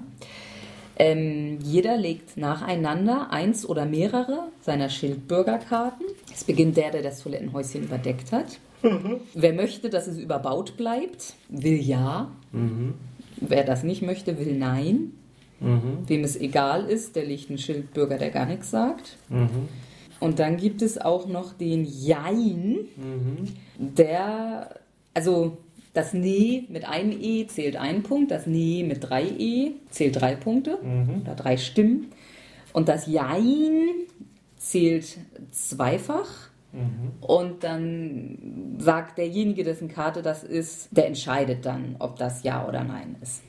Ähm, 0.96 1.58
jeder 1.64 1.98
legt 1.98 2.38
nacheinander 2.38 3.32
eins 3.32 3.66
oder 3.66 3.86
mehrere 3.86 4.50
seiner 4.62 4.90
Schildbürgerkarten. 4.90 6.06
Es 6.32 6.44
beginnt 6.44 6.78
der, 6.78 6.92
der 6.92 7.02
das 7.02 7.24
Toilettenhäuschen 7.24 7.84
überdeckt 7.84 8.32
hat. 8.32 8.60
Wer 9.34 9.54
möchte, 9.54 9.90
dass 9.90 10.08
es 10.08 10.18
überbaut 10.18 10.76
bleibt, 10.78 11.36
will 11.50 11.82
ja. 11.82 12.32
Mhm. 12.52 12.94
Wer 13.38 13.64
das 13.64 13.84
nicht 13.84 14.02
möchte, 14.02 14.38
will 14.38 14.58
nein. 14.58 15.12
Mhm. 15.60 16.00
Wem 16.08 16.24
es 16.24 16.36
egal 16.36 16.86
ist, 16.90 17.16
der 17.16 17.26
legt 17.26 17.50
einen 17.50 17.58
Schildbürger, 17.58 18.18
der 18.18 18.30
gar 18.30 18.46
nichts 18.46 18.70
sagt. 18.70 19.18
Mhm. 19.30 19.70
Und 20.20 20.40
dann 20.40 20.58
gibt 20.58 20.82
es 20.82 20.98
auch 20.98 21.28
noch 21.28 21.54
den 21.54 21.86
Jein, 21.86 22.80
Mhm. 22.96 23.48
der, 23.78 24.80
also 25.14 25.58
das 25.94 26.14
Nee 26.14 26.64
mit 26.70 26.86
einem 26.88 27.12
E 27.22 27.46
zählt 27.48 27.76
ein 27.76 28.04
Punkt, 28.04 28.32
das 28.32 28.48
Nee 28.48 28.84
mit 28.84 29.10
drei 29.10 29.24
E 29.26 29.72
zählt 29.90 30.20
drei 30.20 30.36
Punkte 30.36 30.80
Mhm. 30.82 31.22
oder 31.22 31.36
drei 31.36 31.58
Stimmen. 31.58 32.08
Und 32.74 32.90
das 32.90 33.06
Jein 33.08 33.90
zählt 34.58 35.18
zweifach. 35.52 36.50
Mhm. 36.74 37.12
Und 37.22 37.64
dann 37.64 38.76
sagt 38.80 39.18
derjenige, 39.18 39.64
dessen 39.64 39.88
Karte 39.88 40.22
das 40.22 40.44
ist, 40.44 40.90
der 40.92 41.08
entscheidet 41.08 41.66
dann, 41.66 41.96
ob 42.00 42.18
das 42.18 42.44
Ja 42.44 42.68
oder 42.68 42.84
Nein 42.84 43.16
ist. 43.22 43.44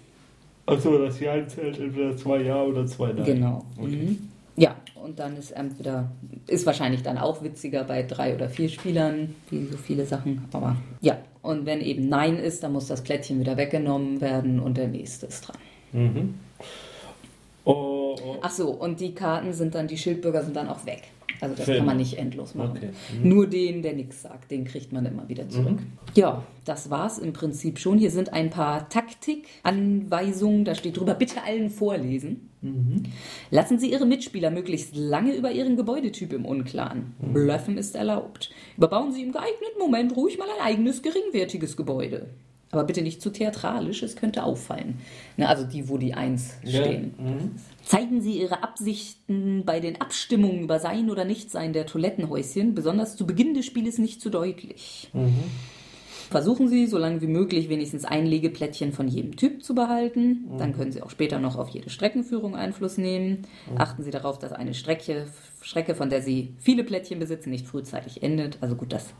Achso, 0.66 0.98
das 0.98 1.20
Ja 1.20 1.46
zählt 1.46 1.78
entweder 1.78 2.16
zwei 2.16 2.42
Ja 2.42 2.62
oder 2.62 2.86
zwei 2.86 3.12
Nein. 3.12 3.24
Genau. 3.24 3.64
Okay. 3.76 3.96
Mhm. 3.96 4.28
Ja, 4.56 4.76
und 5.02 5.18
dann 5.18 5.36
ist 5.36 5.50
entweder, 5.50 6.12
ist 6.46 6.64
wahrscheinlich 6.64 7.02
dann 7.02 7.18
auch 7.18 7.42
witziger 7.42 7.82
bei 7.84 8.04
drei 8.04 8.34
oder 8.34 8.48
vier 8.48 8.68
Spielern, 8.68 9.34
wie 9.50 9.66
so 9.66 9.76
viele 9.76 10.06
Sachen. 10.06 10.44
Aber 10.52 10.76
ja, 11.00 11.18
und 11.42 11.66
wenn 11.66 11.80
eben 11.80 12.08
Nein 12.08 12.36
ist, 12.36 12.62
dann 12.62 12.72
muss 12.72 12.86
das 12.86 13.02
Plättchen 13.02 13.40
wieder 13.40 13.56
weggenommen 13.56 14.20
werden 14.20 14.60
und 14.60 14.76
der 14.76 14.88
nächste 14.88 15.26
ist 15.26 15.48
dran. 15.48 15.58
Mhm. 15.92 16.34
Oh, 17.64 18.14
oh. 18.22 18.36
Ach 18.42 18.50
so, 18.50 18.70
und 18.70 19.00
die 19.00 19.14
Karten 19.14 19.52
sind 19.52 19.74
dann, 19.74 19.88
die 19.88 19.96
Schildbürger 19.96 20.42
sind 20.42 20.54
dann 20.54 20.68
auch 20.68 20.86
weg. 20.86 21.02
Also 21.40 21.54
das 21.56 21.66
Schön. 21.66 21.78
kann 21.78 21.86
man 21.86 21.96
nicht 21.96 22.18
endlos 22.18 22.54
machen. 22.54 22.76
Okay. 22.76 22.90
Nur 23.22 23.46
den, 23.46 23.82
der 23.82 23.94
nichts 23.94 24.22
sagt, 24.22 24.50
den 24.50 24.64
kriegt 24.64 24.92
man 24.92 25.04
immer 25.06 25.28
wieder 25.28 25.48
zurück. 25.48 25.78
Ja, 26.14 26.44
das 26.64 26.90
war's 26.90 27.18
im 27.18 27.32
Prinzip 27.32 27.78
schon. 27.78 27.98
Hier 27.98 28.10
sind 28.10 28.32
ein 28.32 28.50
paar 28.50 28.88
Taktikanweisungen. 28.88 30.64
Da 30.64 30.74
steht 30.74 30.98
drüber, 30.98 31.14
bitte 31.14 31.42
allen 31.44 31.70
vorlesen. 31.70 32.50
Lassen 33.50 33.78
Sie 33.78 33.92
Ihre 33.92 34.06
Mitspieler 34.06 34.50
möglichst 34.50 34.96
lange 34.96 35.34
über 35.34 35.52
Ihren 35.52 35.76
Gebäudetyp 35.76 36.32
im 36.32 36.46
Unklaren. 36.46 37.14
Bluffen 37.20 37.76
ist 37.76 37.94
erlaubt. 37.94 38.50
Überbauen 38.78 39.12
Sie 39.12 39.22
im 39.22 39.32
geeigneten 39.32 39.78
Moment 39.78 40.16
ruhig 40.16 40.38
mal 40.38 40.48
ein 40.58 40.64
eigenes, 40.64 41.02
geringwertiges 41.02 41.76
Gebäude. 41.76 42.30
Aber 42.74 42.82
bitte 42.82 43.02
nicht 43.02 43.22
zu 43.22 43.30
theatralisch, 43.30 44.02
es 44.02 44.16
könnte 44.16 44.42
auffallen. 44.42 44.98
Ne, 45.36 45.48
also 45.48 45.64
die, 45.64 45.88
wo 45.88 45.96
die 45.96 46.14
Eins 46.14 46.54
Ja. 46.64 46.82
stehen. 46.82 47.14
Mhm. 47.16 47.50
Zeigen 47.84 48.20
Sie 48.20 48.40
Ihre 48.40 48.64
Absichten 48.64 49.62
bei 49.64 49.78
den 49.78 50.00
Abstimmungen 50.00 50.64
über 50.64 50.80
Sein 50.80 51.08
oder 51.08 51.24
Nichtsein 51.24 51.72
der 51.72 51.86
Toilettenhäuschen, 51.86 52.74
besonders 52.74 53.14
zu 53.14 53.26
Beginn 53.26 53.54
des 53.54 53.64
Spieles 53.64 53.98
nicht 53.98 54.20
zu 54.20 54.28
deutlich. 54.28 55.08
Mhm. 55.12 55.44
Versuchen 56.30 56.66
Sie, 56.68 56.88
so 56.88 56.98
lange 56.98 57.20
wie 57.20 57.28
möglich, 57.28 57.68
wenigstens 57.68 58.04
ein 58.04 58.26
Legeplättchen 58.26 58.92
von 58.92 59.06
jedem 59.06 59.36
Typ 59.36 59.62
zu 59.62 59.72
behalten. 59.72 60.46
Dann 60.58 60.74
können 60.74 60.90
Sie 60.90 61.00
auch 61.00 61.10
später 61.10 61.38
noch 61.38 61.54
auf 61.56 61.68
jede 61.68 61.90
Streckenführung 61.90 62.56
Einfluss 62.56 62.98
nehmen. 62.98 63.46
Achten 63.76 64.02
Sie 64.02 64.10
darauf, 64.10 64.40
dass 64.40 64.50
eine 64.52 64.74
Strecke, 64.74 65.28
Strecke, 65.60 65.94
von 65.94 66.10
der 66.10 66.22
Sie 66.22 66.54
viele 66.58 66.82
Plättchen 66.82 67.20
besitzen, 67.20 67.50
nicht 67.50 67.68
frühzeitig 67.68 68.24
endet. 68.24 68.58
Also 68.62 68.74
gut, 68.74 68.92
das, 68.92 69.10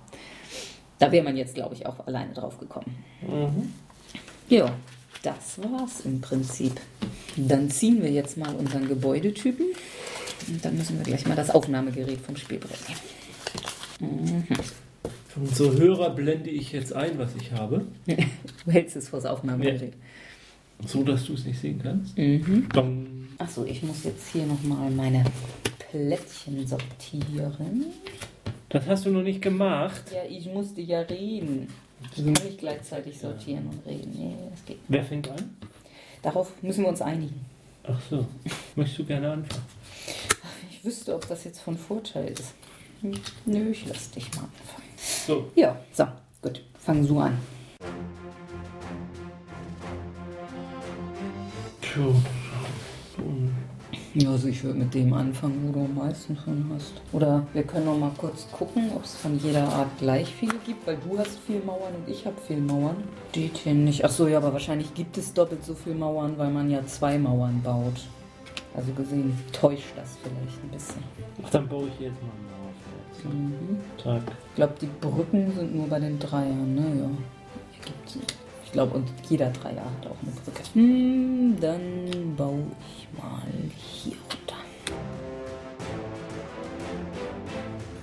da 0.98 1.10
wäre 1.12 1.24
man 1.24 1.36
jetzt, 1.36 1.54
glaube 1.54 1.74
ich, 1.74 1.86
auch 1.86 2.06
alleine 2.06 2.32
drauf 2.32 2.58
gekommen. 2.58 2.96
Mhm. 3.22 3.72
Ja, 4.48 4.72
das 5.22 5.58
war's 5.62 6.00
im 6.04 6.20
Prinzip. 6.20 6.80
Dann 7.36 7.70
ziehen 7.70 8.02
wir 8.02 8.10
jetzt 8.10 8.36
mal 8.36 8.54
unseren 8.54 8.86
Gebäudetypen. 8.88 9.66
Und 10.48 10.64
dann 10.64 10.76
müssen 10.76 10.98
wir 10.98 11.04
gleich 11.04 11.26
mal 11.26 11.36
das 11.36 11.50
Aufnahmegerät 11.50 12.20
vom 12.20 12.36
Spielbrett 12.36 12.78
nehmen. 13.98 14.46
Für 15.28 15.40
unsere 15.40 15.78
Hörer 15.78 16.10
blende 16.10 16.50
ich 16.50 16.72
jetzt 16.72 16.92
ein, 16.92 17.18
was 17.18 17.34
ich 17.36 17.52
habe, 17.52 17.84
Du 18.06 18.70
hältst 18.70 18.96
es 18.96 19.08
vors 19.08 19.24
Aufnahmegerät. 19.24 19.94
so 20.86 21.02
dass 21.02 21.24
du 21.24 21.34
es 21.34 21.44
nicht 21.44 21.60
sehen 21.60 21.80
kannst. 21.82 22.16
Mhm. 22.18 22.68
Achso, 23.38 23.64
ich 23.64 23.82
muss 23.82 24.04
jetzt 24.04 24.28
hier 24.32 24.46
nochmal 24.46 24.90
meine 24.90 25.24
Plättchen 25.90 26.66
sortieren. 26.66 27.86
Das 28.74 28.88
hast 28.88 29.06
du 29.06 29.10
noch 29.10 29.22
nicht 29.22 29.40
gemacht. 29.40 30.02
Ja, 30.12 30.24
ich 30.28 30.46
musste 30.46 30.80
ja 30.80 30.98
reden. 31.02 31.68
Ich 32.02 32.16
kann 32.16 32.32
nicht 32.32 32.58
gleichzeitig 32.58 33.16
sortieren 33.16 33.68
und 33.68 33.86
reden. 33.86 34.10
Nee, 34.12 34.34
das 34.50 34.64
geht. 34.64 34.78
Wer 34.88 35.04
fängt 35.04 35.30
an? 35.30 35.56
Darauf 36.22 36.50
müssen 36.60 36.82
wir 36.82 36.88
uns 36.88 37.00
einigen. 37.00 37.46
Ach 37.84 38.00
so. 38.10 38.26
Möchtest 38.74 38.98
du 38.98 39.04
gerne 39.04 39.30
anfangen? 39.30 39.62
Ich 40.72 40.84
wüsste, 40.84 41.14
ob 41.14 41.28
das 41.28 41.44
jetzt 41.44 41.60
von 41.60 41.78
Vorteil 41.78 42.32
ist. 42.32 42.52
Nö, 43.46 43.70
ich 43.70 43.86
lass 43.86 44.10
dich 44.10 44.34
mal 44.34 44.42
anfangen. 44.42 44.88
So. 44.96 45.52
Ja, 45.54 45.78
so, 45.92 46.08
gut. 46.42 46.60
Fang 46.76 47.04
so 47.04 47.20
an. 47.20 47.38
Puh. 51.80 52.12
Ja, 54.14 54.30
also 54.30 54.46
ich 54.46 54.62
würde 54.62 54.78
mit 54.78 54.94
dem 54.94 55.12
anfangen, 55.12 55.60
wo 55.66 55.72
du 55.72 55.84
am 55.86 55.94
meisten 55.96 56.36
von 56.36 56.70
hast. 56.72 56.92
Oder 57.12 57.44
wir 57.52 57.64
können 57.64 57.86
noch 57.86 57.98
mal 57.98 58.12
kurz 58.16 58.46
gucken, 58.52 58.90
ob 58.94 59.04
es 59.04 59.16
von 59.16 59.36
jeder 59.40 59.68
Art 59.68 59.88
gleich 59.98 60.32
viele 60.32 60.54
gibt, 60.64 60.86
weil 60.86 60.96
du 60.98 61.18
hast 61.18 61.36
viel 61.40 61.60
Mauern 61.64 61.92
und 61.96 62.08
ich 62.08 62.24
habe 62.24 62.36
viel 62.46 62.60
Mauern. 62.60 62.96
Steht 63.30 63.56
hier 63.58 63.74
nicht. 63.74 64.04
Ach 64.04 64.10
so, 64.10 64.28
ja, 64.28 64.38
aber 64.38 64.52
wahrscheinlich 64.52 64.94
gibt 64.94 65.18
es 65.18 65.32
doppelt 65.34 65.64
so 65.64 65.74
viel 65.74 65.94
Mauern, 65.96 66.34
weil 66.38 66.50
man 66.50 66.70
ja 66.70 66.86
zwei 66.86 67.18
Mauern 67.18 67.60
baut. 67.62 67.94
Also 68.76 68.92
gesehen 68.92 69.36
täuscht 69.52 69.92
das 69.96 70.16
vielleicht 70.22 70.62
ein 70.62 70.68
bisschen. 70.70 71.02
Ach, 71.44 71.50
dann 71.50 71.66
baue 71.68 71.88
ich 71.88 72.00
jetzt 72.06 72.22
mal 72.22 72.28
auf. 72.28 73.24
Mhm. 73.32 73.78
Tag. 74.00 74.22
Ich 74.50 74.54
glaube, 74.56 74.74
die 74.80 74.88
Brücken 75.00 75.52
sind 75.56 75.74
nur 75.74 75.88
bei 75.88 75.98
den 75.98 76.18
Dreiern, 76.20 76.74
ne? 76.74 76.80
Ja. 76.82 77.10
Hier 77.72 77.84
gibt's- 77.84 78.16
Ich 78.16 78.43
glaube, 78.74 78.96
und 78.96 79.08
jeder 79.30 79.50
Dreier 79.50 79.84
hat 79.84 80.06
auch 80.06 80.16
eine 80.20 80.32
Brücke. 80.44 80.62
Hm, 80.74 81.56
dann 81.60 82.34
baue 82.36 82.66
ich 82.98 83.08
mal 83.16 83.42
hier 83.76 84.16
runter. 84.16 84.56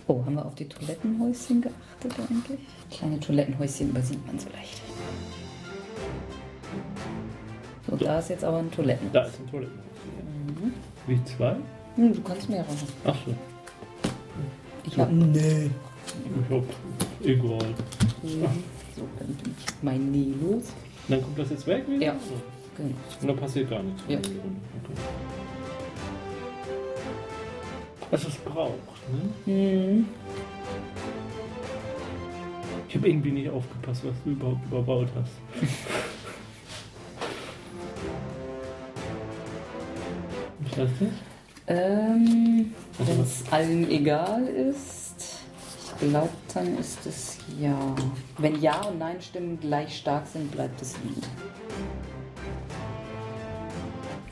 Oh, 0.07 0.25
haben 0.25 0.35
wir 0.35 0.45
auf 0.45 0.55
die 0.55 0.67
Toilettenhäuschen 0.67 1.61
geachtet 1.61 2.13
eigentlich? 2.17 2.59
Kleine 2.89 3.19
Toilettenhäuschen 3.19 3.89
übersieht 3.89 4.25
man 4.25 4.39
so 4.39 4.47
leicht. 4.49 4.81
So, 7.89 7.95
da 7.97 8.19
ist 8.19 8.29
jetzt 8.29 8.43
aber 8.43 8.59
ein 8.59 8.71
Toilettenhaus. 8.71 9.13
Da 9.13 9.23
ist 9.25 9.39
ein 9.39 9.51
Toilettenhaus. 9.51 9.85
Mhm. 10.61 10.73
Wie 11.07 11.23
zwei? 11.25 11.55
Hm, 11.95 12.13
du 12.13 12.21
kannst 12.21 12.49
mehrere. 12.49 12.67
Ach 13.05 13.15
so. 13.25 13.35
Ich 14.85 14.97
habe. 14.97 15.13
Nee. 15.13 15.69
Ich 16.47 16.55
hab 16.55 16.63
egal. 17.23 17.75
So, 19.01 19.07
dann 19.17 19.27
bin 19.35 19.55
ich 19.57 19.73
mein 19.81 20.11
Nee 20.11 20.33
los. 20.41 20.65
Dann 21.07 21.21
kommt 21.23 21.39
das 21.39 21.49
jetzt 21.49 21.65
weg 21.65 21.87
wieder? 21.87 22.05
Ja. 22.05 22.13
nichts. 22.13 23.17
Und 23.21 23.27
da 23.27 23.33
passiert 23.33 23.69
gar 23.69 23.81
nichts. 23.81 24.03
Ja. 24.07 24.19
Was 28.11 28.25
es 28.25 28.35
braucht, 28.35 28.75
ne? 29.45 29.51
Mhm. 29.51 30.05
Ich 32.89 32.95
habe 32.95 33.09
irgendwie 33.09 33.31
nicht 33.31 33.49
aufgepasst, 33.49 34.03
was 34.05 34.13
du 34.23 34.31
überhaupt 34.31 34.65
überbaut 34.67 35.07
hast. 35.15 35.31
Was 40.63 40.77
heißt 40.77 40.91
das? 40.99 41.09
Ähm, 41.67 42.73
Also 42.99 43.11
Wenn 43.11 43.21
es 43.21 43.43
allen 43.51 43.89
egal 43.89 44.45
ist, 44.45 45.00
glaube, 46.01 46.29
dann 46.53 46.77
ist 46.77 47.05
es 47.05 47.37
ja. 47.59 47.95
Wenn 48.37 48.61
Ja 48.61 48.81
und 48.81 48.99
Nein 48.99 49.21
Stimmen 49.21 49.59
gleich 49.59 49.97
stark 49.97 50.27
sind, 50.27 50.51
bleibt 50.51 50.81
es 50.81 50.95
liegen. 51.03 51.21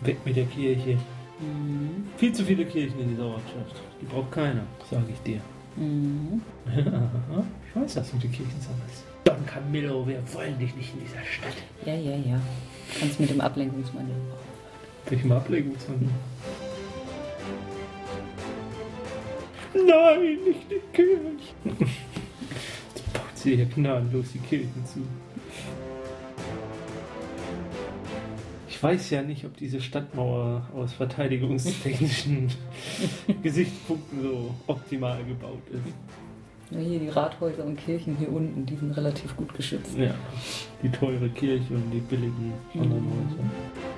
Weg 0.01 0.17
mit 0.25 0.35
der 0.35 0.45
Kirche. 0.45 0.97
Mhm. 1.39 2.07
Viel 2.17 2.33
zu 2.33 2.43
viele 2.43 2.65
Kirchen 2.65 2.99
in 2.99 3.09
dieser 3.09 3.25
Ortschaft. 3.25 3.75
Die 4.01 4.05
braucht 4.05 4.31
keiner, 4.31 4.63
sage 4.89 5.05
ich 5.13 5.19
dir. 5.21 5.41
Mhm. 5.75 6.41
ich 6.75 7.75
weiß, 7.75 7.93
dass 7.95 8.11
du 8.11 8.17
die 8.17 8.27
Kirchen 8.27 8.59
sammelst. 8.59 9.03
Don 9.23 9.45
Camillo, 9.45 10.07
wir 10.07 10.21
wollen 10.33 10.57
dich 10.57 10.75
nicht 10.75 10.93
in 10.93 11.01
dieser 11.01 11.23
Stadt. 11.23 11.53
Ja, 11.85 11.93
ja, 11.93 12.15
ja. 12.15 12.41
Kannst 12.99 13.19
mit 13.19 13.29
dem 13.29 13.41
Ablenkungsmanöver. 13.41 14.38
Welchem 15.07 15.31
Ablenkungsmann? 15.31 16.09
Nein, 19.73 20.38
nicht 20.45 20.71
die 20.71 20.81
Kirche. 20.93 21.21
Jetzt 21.79 23.13
baut 23.13 23.23
sie 23.35 23.55
hier 23.55 23.65
gnadenlos 23.65 24.31
die 24.33 24.39
Kirchen 24.39 24.85
zu. 24.85 25.01
Ich 28.67 28.81
weiß 28.81 29.09
ja 29.09 29.21
nicht, 29.21 29.43
ob 29.45 29.57
diese 29.57 29.81
Stadtmauer 29.81 30.65
aus 30.73 30.93
verteidigungstechnischen 30.93 32.47
Gesichtspunkten 33.43 34.21
so 34.23 34.55
optimal 34.67 35.21
gebaut 35.25 35.61
ist. 35.71 35.93
Ja, 36.71 36.79
hier 36.79 36.99
die 36.99 37.09
Rathäuser 37.09 37.65
und 37.65 37.75
Kirchen 37.77 38.15
hier 38.17 38.31
unten, 38.31 38.65
die 38.65 38.75
sind 38.75 38.91
relativ 38.95 39.35
gut 39.35 39.53
geschützt. 39.53 39.97
Ja, 39.97 40.13
die 40.81 40.89
teure 40.89 41.27
Kirche 41.29 41.73
und 41.73 41.91
die 41.91 41.99
billigen 41.99 42.53
anderen 42.73 43.03
Mhm. 43.03 43.88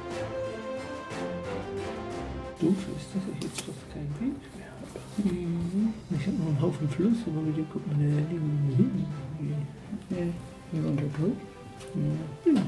Doof 2.62 2.75
ist, 2.96 3.08
dass 3.15 3.24
ich 3.36 3.44
jetzt 3.44 3.62
fast 3.62 3.91
keinen 3.91 4.13
Weg 4.20 4.38
mehr 4.56 4.68
habe. 4.70 5.36
Mhm. 5.36 5.94
Ich 6.12 6.27
habe 6.27 6.38
noch 6.38 6.48
einen 6.48 6.62
Haufen 6.62 6.89
Fluss, 6.89 7.18
aber 7.25 7.41
mit 7.41 7.58
dem 7.58 7.68
guckt 7.70 7.88
man 7.88 8.00
ja 8.00 8.08
nie 8.08 8.75
hin. 8.75 9.06
Ja. 10.10 10.18
Hier 10.72 10.86
unter 10.88 11.03
durch. 11.18 11.34
Ja. 11.96 12.62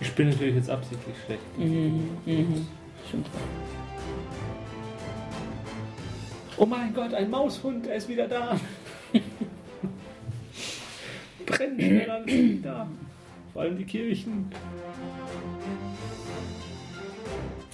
Ich 0.00 0.12
bin 0.14 0.28
natürlich 0.28 0.56
jetzt 0.56 0.70
absichtlich 0.70 1.14
schlecht. 1.24 1.58
Mhm. 1.58 2.10
Mhm. 2.26 2.66
Stimmt. 3.06 3.26
Oh 6.56 6.66
mein 6.66 6.92
Gott, 6.92 7.14
ein 7.14 7.30
Maushund, 7.30 7.86
er 7.86 7.96
ist 7.96 8.08
wieder 8.08 8.26
da. 8.28 8.58
Brennen 11.46 11.80
schnell 11.80 12.10
alles 12.10 12.26
wieder. 12.26 12.88
Vor 13.52 13.62
allem 13.62 13.78
die 13.78 13.84
Kirchen. 13.84 14.50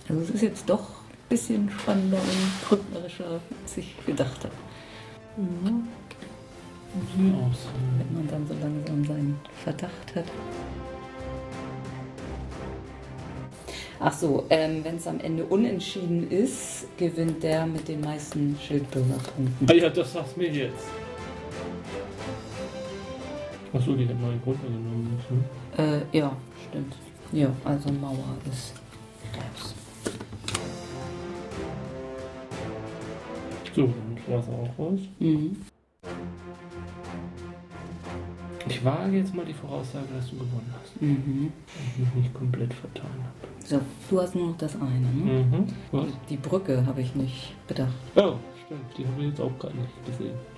Also 0.08 0.22
es 0.22 0.30
ist 0.30 0.42
jetzt 0.42 0.68
doch 0.68 0.80
ein 0.80 1.28
bisschen 1.28 1.70
spannender 1.70 2.18
und 2.18 2.68
brücknerischer, 2.68 3.40
als 3.62 3.76
ich 3.76 3.94
gedacht 4.06 4.44
habe. 4.44 4.54
Mhm. 5.36 5.88
Sieht 7.16 7.34
aus. 7.34 7.68
Wenn 7.98 8.14
man 8.14 8.28
dann 8.28 8.46
so 8.46 8.54
langsam 8.54 9.04
seinen 9.04 9.40
Verdacht 9.62 10.14
hat. 10.14 10.24
Ach 14.00 14.12
so, 14.12 14.46
ähm, 14.48 14.84
wenn 14.84 14.96
es 14.96 15.06
am 15.06 15.18
Ende 15.20 15.44
unentschieden 15.44 16.30
ist, 16.30 16.86
gewinnt 16.96 17.42
der 17.42 17.66
mit 17.66 17.88
den 17.88 18.00
meisten 18.00 18.56
Schildbürgerpunkten. 18.64 19.68
Ah 19.68 19.72
ja, 19.72 19.90
das 19.90 20.12
sagst 20.12 20.36
mir 20.36 20.48
jetzt. 20.50 20.86
Achso, 23.72 23.94
die 23.94 24.08
hat 24.08 24.20
neue 24.20 24.38
runtergenommen. 24.46 25.18
Ne? 25.76 26.04
Äh, 26.12 26.16
ja, 26.16 26.34
stimmt. 26.68 26.94
Ja, 27.32 27.50
also 27.64 27.92
Mauer 27.92 28.36
ist 28.50 28.72
raus. 29.36 29.74
So, 33.78 33.84
dann 33.86 34.18
war 34.26 34.40
es 34.40 34.48
auch 34.48 34.76
raus. 34.76 34.98
Mhm. 35.20 35.56
Ich 38.68 38.84
wage 38.84 39.18
jetzt 39.18 39.32
mal 39.32 39.44
die 39.44 39.52
Voraussage, 39.52 40.06
dass 40.16 40.30
du 40.30 40.36
gewonnen 40.36 40.74
hast. 40.74 41.00
Mhm. 41.00 41.52
Und 41.52 41.52
ich 41.92 41.98
mich 41.98 42.14
nicht 42.24 42.34
komplett 42.34 42.74
vertan 42.74 43.04
habe. 43.04 43.48
So, 43.64 43.80
du 44.10 44.20
hast 44.20 44.34
nur 44.34 44.48
noch 44.48 44.58
das 44.58 44.74
eine, 44.74 44.98
ne? 44.98 45.44
Mhm. 45.44 45.66
Was? 45.92 46.08
Die 46.28 46.36
Brücke 46.38 46.84
habe 46.84 47.02
ich 47.02 47.14
nicht 47.14 47.54
bedacht. 47.68 47.94
Oh, 48.16 48.34
stimmt. 48.66 48.98
Die 48.98 49.06
habe 49.06 49.20
ich 49.22 49.28
jetzt 49.28 49.40
auch 49.40 49.56
gerade 49.60 49.76
nicht 49.76 50.06
gesehen. 50.06 50.34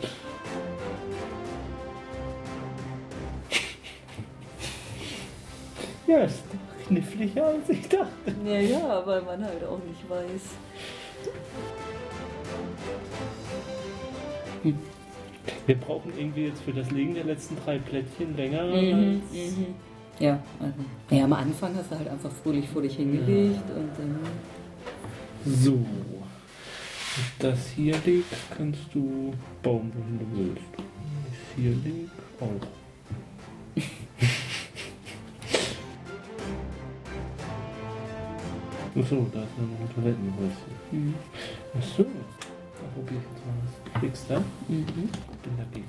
Ja, 6.07 6.25
ist 6.25 6.43
doch 6.51 6.87
kniffliger 6.89 7.47
als 7.47 7.69
ich 7.69 7.89
dachte. 7.89 8.35
Ja, 8.45 8.59
ja, 8.59 9.07
weil 9.07 9.23
man 9.23 9.45
halt 9.45 9.63
auch 9.63 9.79
nicht 9.79 10.11
weiß. 10.11 10.57
Wir 15.67 15.77
brauchen 15.77 16.13
irgendwie 16.19 16.45
jetzt 16.47 16.63
für 16.63 16.73
das 16.73 16.91
Legen 16.91 17.15
der 17.15 17.25
letzten 17.25 17.57
drei 17.65 17.79
Plättchen 17.79 18.37
länger 18.37 18.65
Mhm, 18.65 18.73
als... 18.73 18.83
mhm. 19.33 19.67
Ja, 20.19 20.39
also. 20.61 20.75
Ja, 21.11 21.25
am 21.25 21.33
Anfang 21.33 21.75
hast 21.77 21.91
du 21.91 21.97
halt 21.99 22.09
einfach 22.09 22.31
fröhlich 22.31 22.69
vor 22.69 22.83
dich 22.83 22.97
hingelegt 22.97 23.63
und 23.75 23.89
dann. 23.99 24.19
So. 25.47 25.73
Wenn 25.73 27.51
das 27.51 27.71
hier 27.75 27.97
liegt, 28.05 28.27
kannst 28.57 28.81
du 28.95 29.33
bauen, 29.63 29.91
wohin 29.95 30.19
du 30.19 30.27
willst. 30.39 30.63
Wenn 30.77 31.33
es 31.33 31.39
hier 31.57 31.75
liegt, 31.93 32.13
auch. 32.41 32.67
Achso, 38.99 39.27
da 39.33 39.41
ist 39.43 39.57
noch 39.57 39.81
ein 39.81 39.89
Toilettenhäuschen. 39.95 40.75
Mhm. 40.91 41.15
Achso. 41.79 42.05
Da 42.81 42.87
probier 42.95 43.19
ich 43.19 43.25
jetzt 43.31 43.47
mal 43.47 43.55
was. 43.63 44.01
Kriegst 44.01 44.31
du? 44.31 44.35
Mhm. 44.73 44.85
Bin 45.43 45.57
dagegen. 45.57 45.87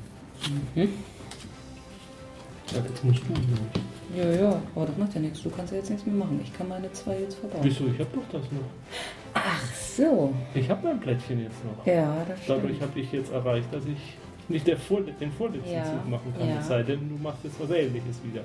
Mhm. 0.76 0.90
Ja, 2.74 2.78
jetzt 2.88 3.04
musst 3.04 3.22
du. 3.28 4.18
Ja, 4.18 4.30
ja, 4.32 4.62
aber 4.76 4.86
das 4.86 4.98
macht 4.98 5.14
ja 5.16 5.22
nichts. 5.22 5.42
Du 5.44 5.50
kannst 5.50 5.72
ja 5.72 5.78
jetzt 5.80 5.90
nichts 5.90 6.06
mehr 6.06 6.16
machen. 6.16 6.40
Ich 6.44 6.54
kann 6.58 6.68
meine 6.68 6.92
zwei 6.94 7.20
jetzt 7.20 7.36
verbauen. 7.36 7.62
Wieso? 7.64 7.86
Ich 7.88 8.00
hab 8.00 8.14
doch 8.14 8.22
das 8.32 8.44
noch. 8.52 8.62
Ach 9.34 9.64
so. 9.76 10.34
Ich 10.54 10.70
habe 10.70 10.88
mein 10.88 11.00
Plättchen 11.00 11.42
jetzt 11.42 11.58
noch. 11.66 11.86
Ja, 11.86 12.26
das 12.28 12.42
stimmt. 12.44 12.64
Dadurch 12.64 12.82
habe 12.82 13.00
ich 13.00 13.12
jetzt 13.12 13.32
erreicht, 13.32 13.68
dass 13.74 13.86
ich 13.86 13.98
nicht 14.50 14.68
der 14.68 14.78
Vor 14.78 15.02
den 15.02 15.32
vorletzten 15.32 15.72
Ja, 15.74 15.84
Zug 15.86 16.10
machen 16.10 16.34
kann. 16.38 16.50
ja. 16.50 16.60
Es 16.60 16.68
sei 16.68 16.84
denn, 16.84 17.08
du 17.10 17.16
machst 17.24 17.40
jetzt 17.44 17.60
was 17.60 17.70
Ähnliches 17.72 18.20
wieder. 18.24 18.42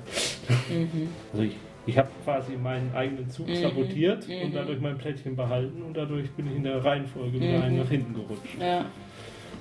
Mhm. 0.69 1.09
Also 1.33 1.43
ich, 1.43 1.55
ich 1.87 1.97
habe 1.97 2.09
quasi 2.23 2.51
meinen 2.57 2.93
eigenen 2.93 3.29
Zug 3.29 3.47
Mhm, 3.47 3.55
sabotiert 3.55 4.27
mhm. 4.27 4.41
und 4.43 4.55
dadurch 4.55 4.79
mein 4.79 4.97
Plättchen 4.97 5.35
behalten 5.35 5.81
und 5.81 5.95
dadurch 5.95 6.29
bin 6.31 6.47
ich 6.47 6.57
in 6.57 6.63
der 6.63 6.83
Reihenfolge 6.83 7.33
wieder 7.39 7.57
Mhm. 7.57 7.63
einen 7.63 7.77
nach 7.79 7.89
hinten 7.89 8.13
gerutscht 8.13 8.57
Ja. 8.59 8.85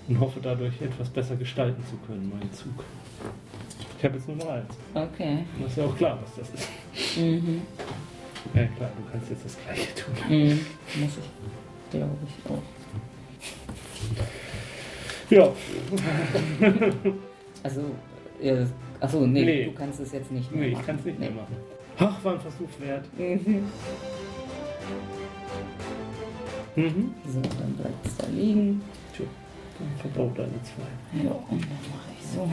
und 0.08 0.20
hoffe 0.20 0.40
dadurch 0.42 0.80
etwas 0.82 1.08
besser 1.08 1.36
gestalten 1.36 1.82
zu 1.86 1.96
können, 2.06 2.28
meinen 2.28 2.52
Zug. 2.52 2.84
Ich 3.98 4.04
habe 4.04 4.16
jetzt 4.16 4.28
nur 4.28 4.36
noch 4.36 4.48
eins. 4.50 4.74
Okay. 4.92 5.38
Und 5.56 5.62
das 5.64 5.70
ist 5.72 5.78
ja 5.78 5.84
auch 5.86 5.96
klar, 5.96 6.18
was 6.22 6.34
das 6.36 6.50
ist. 6.54 6.68
Mhm. 7.18 7.62
Ja 8.54 8.64
klar, 8.76 8.90
du 8.96 9.10
kannst 9.10 9.30
jetzt 9.30 9.44
das 9.44 9.56
gleiche 9.64 9.94
tun. 9.94 10.14
Mhm. 10.28 10.60
Muss 11.00 11.18
ich, 11.18 11.90
glaube 11.90 12.16
ich, 12.26 12.50
auch. 12.50 12.62
Ja, 15.30 15.52
Also, 17.62 17.80
ja, 18.40 18.54
achso, 19.00 19.26
nee, 19.26 19.44
Nee. 19.44 19.64
du 19.64 19.72
kannst 19.72 19.98
es 20.00 20.12
jetzt 20.12 20.30
nicht 20.30 20.52
mehr 20.52 20.60
nee, 20.60 20.66
ich 20.68 20.74
machen. 20.74 20.86
kann 20.86 20.96
es 20.96 21.04
nicht 21.04 21.18
mehr 21.18 21.30
Nee. 21.30 21.34
machen. 21.36 21.56
Ach, 21.98 22.24
war 22.24 22.35
ein 22.35 22.40
Versuch 22.40 22.68
wert. 22.80 23.04
Mhm. 23.18 23.64
Mhm. 26.76 27.14
So, 27.26 27.40
dann 27.40 27.72
bleibt 27.74 28.06
es 28.06 28.16
da 28.18 28.26
liegen. 28.28 28.82
Tja, 29.16 29.24
dann 29.78 29.88
verbaut 30.12 30.38
deine 30.38 30.62
zwei. 30.62 31.24
Ja, 31.24 31.30
und 31.32 31.62
dann 31.62 31.70
mache 31.70 32.11
ich 32.18 32.26
so. 32.26 32.42
Und 32.42 32.50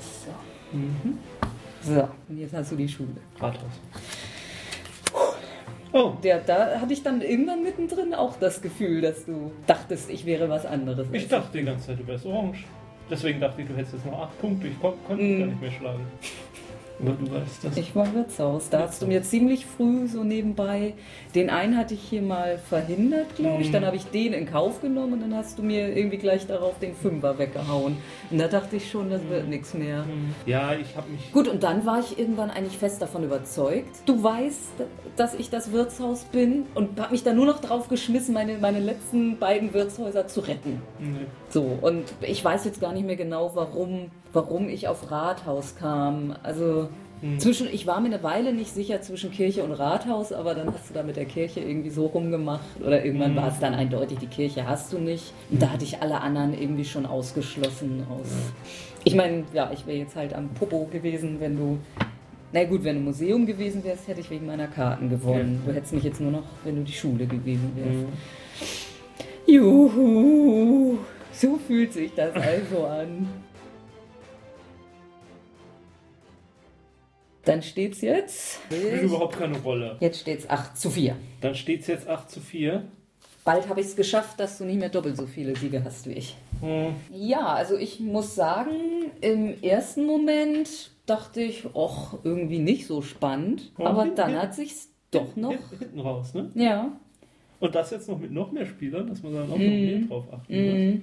so. 0.00 0.76
Mhm. 0.76 1.18
So, 1.82 2.08
und 2.28 2.38
jetzt 2.38 2.54
hast 2.54 2.72
du 2.72 2.76
die 2.76 2.88
Schule. 2.88 3.08
Rathaus. 3.40 3.70
Oh, 5.92 6.12
Ja, 6.22 6.38
da 6.38 6.80
hatte 6.80 6.92
ich 6.92 7.02
dann 7.02 7.22
irgendwann 7.22 7.62
mittendrin 7.62 8.14
auch 8.14 8.36
das 8.38 8.60
Gefühl, 8.60 9.00
dass 9.00 9.24
du 9.24 9.50
dachtest, 9.66 10.10
ich 10.10 10.26
wäre 10.26 10.48
was 10.48 10.66
anderes. 10.66 11.08
ich 11.12 11.26
dachte 11.28 11.58
die 11.58 11.64
ganze 11.64 11.86
Zeit, 11.88 11.98
du 12.00 12.06
wärst 12.06 12.26
orange. 12.26 12.64
Deswegen 13.08 13.40
dachte 13.40 13.62
ich, 13.62 13.68
du 13.68 13.74
hättest 13.76 13.94
jetzt 13.94 14.06
noch 14.06 14.20
acht 14.20 14.40
Punkte. 14.40 14.66
Ich 14.68 14.80
kon 14.80 14.94
konnte 15.06 15.22
dich 15.22 15.36
Mhm. 15.36 15.40
gar 15.40 15.46
nicht 15.46 15.60
mehr 15.60 15.70
schlagen. 15.70 16.06
Aber 17.00 17.12
du 17.12 17.30
weißt 17.30 17.64
das. 17.64 17.76
Ich 17.76 17.94
war 17.94 18.12
Wirtshaus. 18.14 18.68
Da 18.70 18.80
hast 18.80 19.02
du 19.02 19.06
mir 19.06 19.22
ziemlich 19.22 19.66
früh 19.66 20.06
so 20.08 20.24
nebenbei. 20.24 20.94
Den 21.34 21.50
einen 21.50 21.76
hatte 21.76 21.94
ich 21.94 22.02
hier 22.02 22.22
mal 22.22 22.58
verhindert, 22.58 23.36
glaube 23.36 23.62
ich. 23.62 23.68
Mhm. 23.68 23.72
Dann 23.72 23.86
habe 23.86 23.96
ich 23.96 24.04
den 24.06 24.32
in 24.32 24.46
Kauf 24.46 24.80
genommen 24.80 25.14
und 25.14 25.20
dann 25.20 25.34
hast 25.34 25.58
du 25.58 25.62
mir 25.62 25.96
irgendwie 25.96 26.18
gleich 26.18 26.46
darauf 26.46 26.78
den 26.78 26.94
Fünfer 26.94 27.38
weggehauen. 27.38 27.96
Und 28.30 28.38
da 28.38 28.48
dachte 28.48 28.76
ich 28.76 28.90
schon, 28.90 29.10
das 29.10 29.20
wird 29.28 29.48
nichts 29.48 29.74
mehr. 29.74 30.04
Ja, 30.46 30.72
ich 30.74 30.96
habe 30.96 31.10
mich. 31.10 31.32
Gut, 31.32 31.48
und 31.48 31.62
dann 31.62 31.84
war 31.84 32.00
ich 32.00 32.18
irgendwann 32.18 32.50
eigentlich 32.50 32.78
fest 32.78 33.02
davon 33.02 33.24
überzeugt. 33.24 33.96
Du 34.06 34.22
weißt, 34.22 34.72
dass 35.16 35.34
ich 35.34 35.50
das 35.50 35.72
Wirtshaus 35.72 36.24
bin 36.24 36.64
und 36.74 37.00
habe 37.00 37.12
mich 37.12 37.22
da 37.22 37.32
nur 37.32 37.46
noch 37.46 37.60
drauf 37.60 37.88
geschmissen, 37.88 38.34
meine, 38.34 38.58
meine 38.58 38.80
letzten 38.80 39.38
beiden 39.38 39.72
Wirtshäuser 39.74 40.26
zu 40.26 40.40
retten. 40.40 40.82
Nee. 40.98 41.26
So, 41.48 41.78
und 41.80 42.04
ich 42.20 42.44
weiß 42.44 42.64
jetzt 42.64 42.80
gar 42.80 42.92
nicht 42.92 43.06
mehr 43.06 43.16
genau, 43.16 43.52
warum, 43.54 44.10
warum 44.36 44.68
ich 44.68 44.86
auf 44.86 45.10
Rathaus 45.10 45.74
kam. 45.76 46.36
Also 46.42 46.88
zwischen, 47.38 47.66
ich 47.72 47.86
war 47.86 48.00
mir 48.00 48.08
eine 48.08 48.22
Weile 48.22 48.52
nicht 48.52 48.72
sicher 48.72 49.00
zwischen 49.00 49.32
Kirche 49.32 49.64
und 49.64 49.72
Rathaus, 49.72 50.32
aber 50.32 50.54
dann 50.54 50.72
hast 50.72 50.90
du 50.90 50.94
da 50.94 51.02
mit 51.02 51.16
der 51.16 51.24
Kirche 51.24 51.60
irgendwie 51.60 51.88
so 51.88 52.06
rumgemacht. 52.06 52.80
Oder 52.84 53.04
irgendwann 53.04 53.34
war 53.34 53.48
es 53.48 53.58
dann 53.58 53.74
eindeutig, 53.74 54.18
die 54.18 54.26
Kirche 54.26 54.68
hast 54.68 54.92
du 54.92 54.98
nicht. 54.98 55.32
Und 55.50 55.62
da 55.62 55.70
hatte 55.70 55.84
ich 55.84 56.02
alle 56.02 56.20
anderen 56.20 56.52
irgendwie 56.52 56.84
schon 56.84 57.06
ausgeschlossen 57.06 58.06
aus. 58.10 58.28
Ich 59.04 59.14
meine, 59.14 59.44
ja, 59.54 59.70
ich 59.72 59.86
wäre 59.86 59.96
jetzt 59.96 60.14
halt 60.14 60.34
am 60.34 60.50
Popo 60.50 60.86
gewesen, 60.92 61.40
wenn 61.40 61.56
du. 61.56 61.78
Na 62.52 62.64
gut, 62.64 62.84
wenn 62.84 62.96
du 62.96 63.02
Museum 63.02 63.44
gewesen 63.44 63.82
wärst, 63.82 64.06
hätte 64.06 64.20
ich 64.20 64.30
wegen 64.30 64.46
meiner 64.46 64.68
Karten 64.68 65.08
gewonnen. 65.08 65.62
Du 65.66 65.72
hättest 65.72 65.94
mich 65.94 66.04
jetzt 66.04 66.20
nur 66.20 66.30
noch, 66.30 66.44
wenn 66.64 66.76
du 66.76 66.82
die 66.82 66.92
Schule 66.92 67.26
gewesen 67.26 67.72
wärst. 67.74 68.06
Juhu, 69.46 70.98
so 71.32 71.58
fühlt 71.66 71.92
sich 71.92 72.12
das 72.14 72.34
also 72.34 72.86
an. 72.86 73.28
Dann 77.46 77.62
steht's 77.62 78.00
jetzt. 78.02 78.58
Spielt 78.66 79.02
überhaupt 79.04 79.38
keine 79.38 79.56
Rolle. 79.58 79.96
Jetzt 80.00 80.20
steht's 80.20 80.50
8 80.50 80.76
zu 80.76 80.90
4. 80.90 81.16
Dann 81.40 81.54
steht 81.54 81.80
es 81.80 81.86
jetzt 81.86 82.08
8 82.08 82.28
zu 82.30 82.40
4. 82.40 82.82
Bald 83.44 83.68
habe 83.68 83.80
ich 83.80 83.86
es 83.86 83.96
geschafft, 83.96 84.40
dass 84.40 84.58
du 84.58 84.64
nicht 84.64 84.80
mehr 84.80 84.88
doppelt 84.88 85.16
so 85.16 85.26
viele 85.26 85.54
Siege 85.56 85.82
hast 85.84 86.08
wie 86.08 86.14
ich. 86.14 86.36
Hm. 86.60 86.94
Ja, 87.12 87.46
also 87.54 87.76
ich 87.78 88.00
muss 88.00 88.34
sagen, 88.34 88.72
im 89.20 89.62
ersten 89.62 90.04
Moment 90.06 90.90
dachte 91.06 91.40
ich, 91.40 91.64
och, 91.72 92.18
irgendwie 92.24 92.58
nicht 92.58 92.86
so 92.88 93.00
spannend. 93.02 93.70
Oh, 93.78 93.84
Aber 93.84 94.02
hin- 94.04 94.14
dann 94.16 94.34
hat 94.36 94.54
sich's 94.56 94.88
doch 95.12 95.36
noch. 95.36 95.50
Hin- 95.52 95.60
Hinten 95.78 96.00
raus, 96.00 96.34
ne? 96.34 96.50
Ja. 96.56 96.90
Und 97.60 97.74
das 97.76 97.92
jetzt 97.92 98.08
noch 98.08 98.18
mit 98.18 98.32
noch 98.32 98.50
mehr 98.50 98.66
Spielern, 98.66 99.06
dass 99.06 99.22
man 99.22 99.32
dann 99.34 99.44
auch 99.44 99.48
noch 99.50 99.58
Mhm. 99.58 99.84
mehr 99.86 99.98
drauf 100.08 100.24
achten 100.32 100.92
muss. 100.94 101.02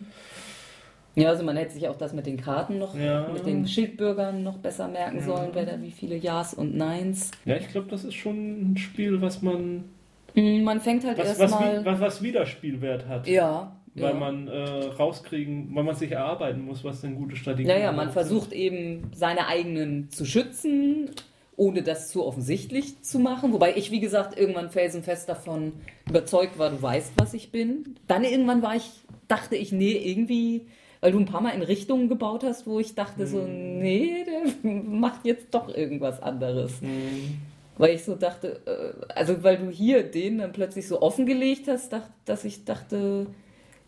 Ja, 1.15 1.29
also 1.29 1.43
man 1.43 1.55
hätte 1.57 1.73
sich 1.73 1.87
auch 1.87 1.95
das 1.97 2.11
mit 2.13 2.25
den 2.25 2.37
Karten 2.37 2.79
noch, 2.79 2.97
Ja. 2.97 3.27
mit 3.31 3.45
den 3.45 3.67
Schildbürgern 3.67 4.41
noch 4.43 4.57
besser 4.57 4.87
merken 4.87 5.21
sollen, 5.21 5.49
wer 5.53 5.65
da 5.65 5.81
wie 5.81 5.91
viele 5.91 6.15
Ja's 6.17 6.53
und 6.55 6.75
Neins. 6.75 7.29
Ja, 7.45 7.55
ich 7.57 7.67
glaube, 7.69 7.87
das 7.89 8.03
ist 8.03 8.15
schon 8.15 8.71
ein 8.73 8.77
Spiel, 8.77 9.21
was 9.21 9.41
man. 9.41 9.83
Mhm, 10.33 10.63
Man 10.63 10.81
fängt 10.81 11.05
halt 11.05 11.19
was, 11.19 11.37
erstmal. 11.37 11.85
was, 11.85 11.99
was 11.99 12.23
Wiederspielwert 12.23 13.07
hat. 13.07 13.27
Ja. 13.27 13.75
Weil 13.95 14.13
ja. 14.13 14.19
man 14.19 14.47
äh, 14.47 14.85
rauskriegen, 14.97 15.69
weil 15.75 15.83
man 15.83 15.93
sich 15.93 16.11
erarbeiten 16.11 16.65
muss, 16.65 16.83
was 16.83 17.01
denn 17.01 17.13
gute 17.15 17.35
Strategien 17.35 17.69
Ja, 17.69 17.77
ja, 17.77 17.91
man 17.91 18.07
sind. 18.07 18.13
versucht 18.13 18.51
eben 18.51 19.11
seine 19.13 19.45
eigenen 19.47 20.09
zu 20.09 20.25
schützen, 20.25 21.11
ohne 21.55 21.83
das 21.83 22.09
zu 22.09 22.25
offensichtlich 22.25 23.03
zu 23.03 23.19
machen. 23.19 23.53
Wobei 23.53 23.75
ich, 23.75 23.91
wie 23.91 23.99
gesagt, 23.99 24.35
irgendwann 24.35 24.71
felsenfest 24.71 25.29
davon 25.29 25.73
überzeugt 26.09 26.57
war, 26.57 26.71
du 26.71 26.81
weißt, 26.81 27.13
was 27.17 27.35
ich 27.35 27.51
bin. 27.51 27.93
Dann 28.07 28.23
irgendwann 28.23 28.63
war 28.63 28.75
ich, 28.75 28.89
dachte 29.27 29.55
ich, 29.55 29.71
nee, 29.71 29.91
irgendwie, 29.91 30.65
weil 31.03 31.11
du 31.11 31.19
ein 31.19 31.25
paar 31.25 31.41
Mal 31.41 31.49
in 31.49 31.63
Richtungen 31.63 32.07
gebaut 32.07 32.45
hast, 32.45 32.65
wo 32.65 32.79
ich 32.79 32.95
dachte 32.95 33.27
so, 33.27 33.45
nee, 33.45 34.23
der 34.25 34.71
macht 34.71 35.25
jetzt 35.25 35.53
doch 35.53 35.67
irgendwas 35.67 36.23
anderes. 36.23 36.81
Mhm. 36.81 37.35
Weil 37.77 37.95
ich 37.95 38.05
so 38.05 38.15
dachte, 38.15 38.61
äh, 38.65 39.11
also 39.13 39.43
weil 39.43 39.57
du 39.57 39.69
hier 39.69 40.03
den 40.03 40.37
dann 40.37 40.53
plötzlich 40.53 40.87
so 40.87 41.01
offengelegt 41.01 41.67
hast, 41.67 41.93
dass 42.23 42.45
ich 42.45 42.63
dachte, 42.63 43.27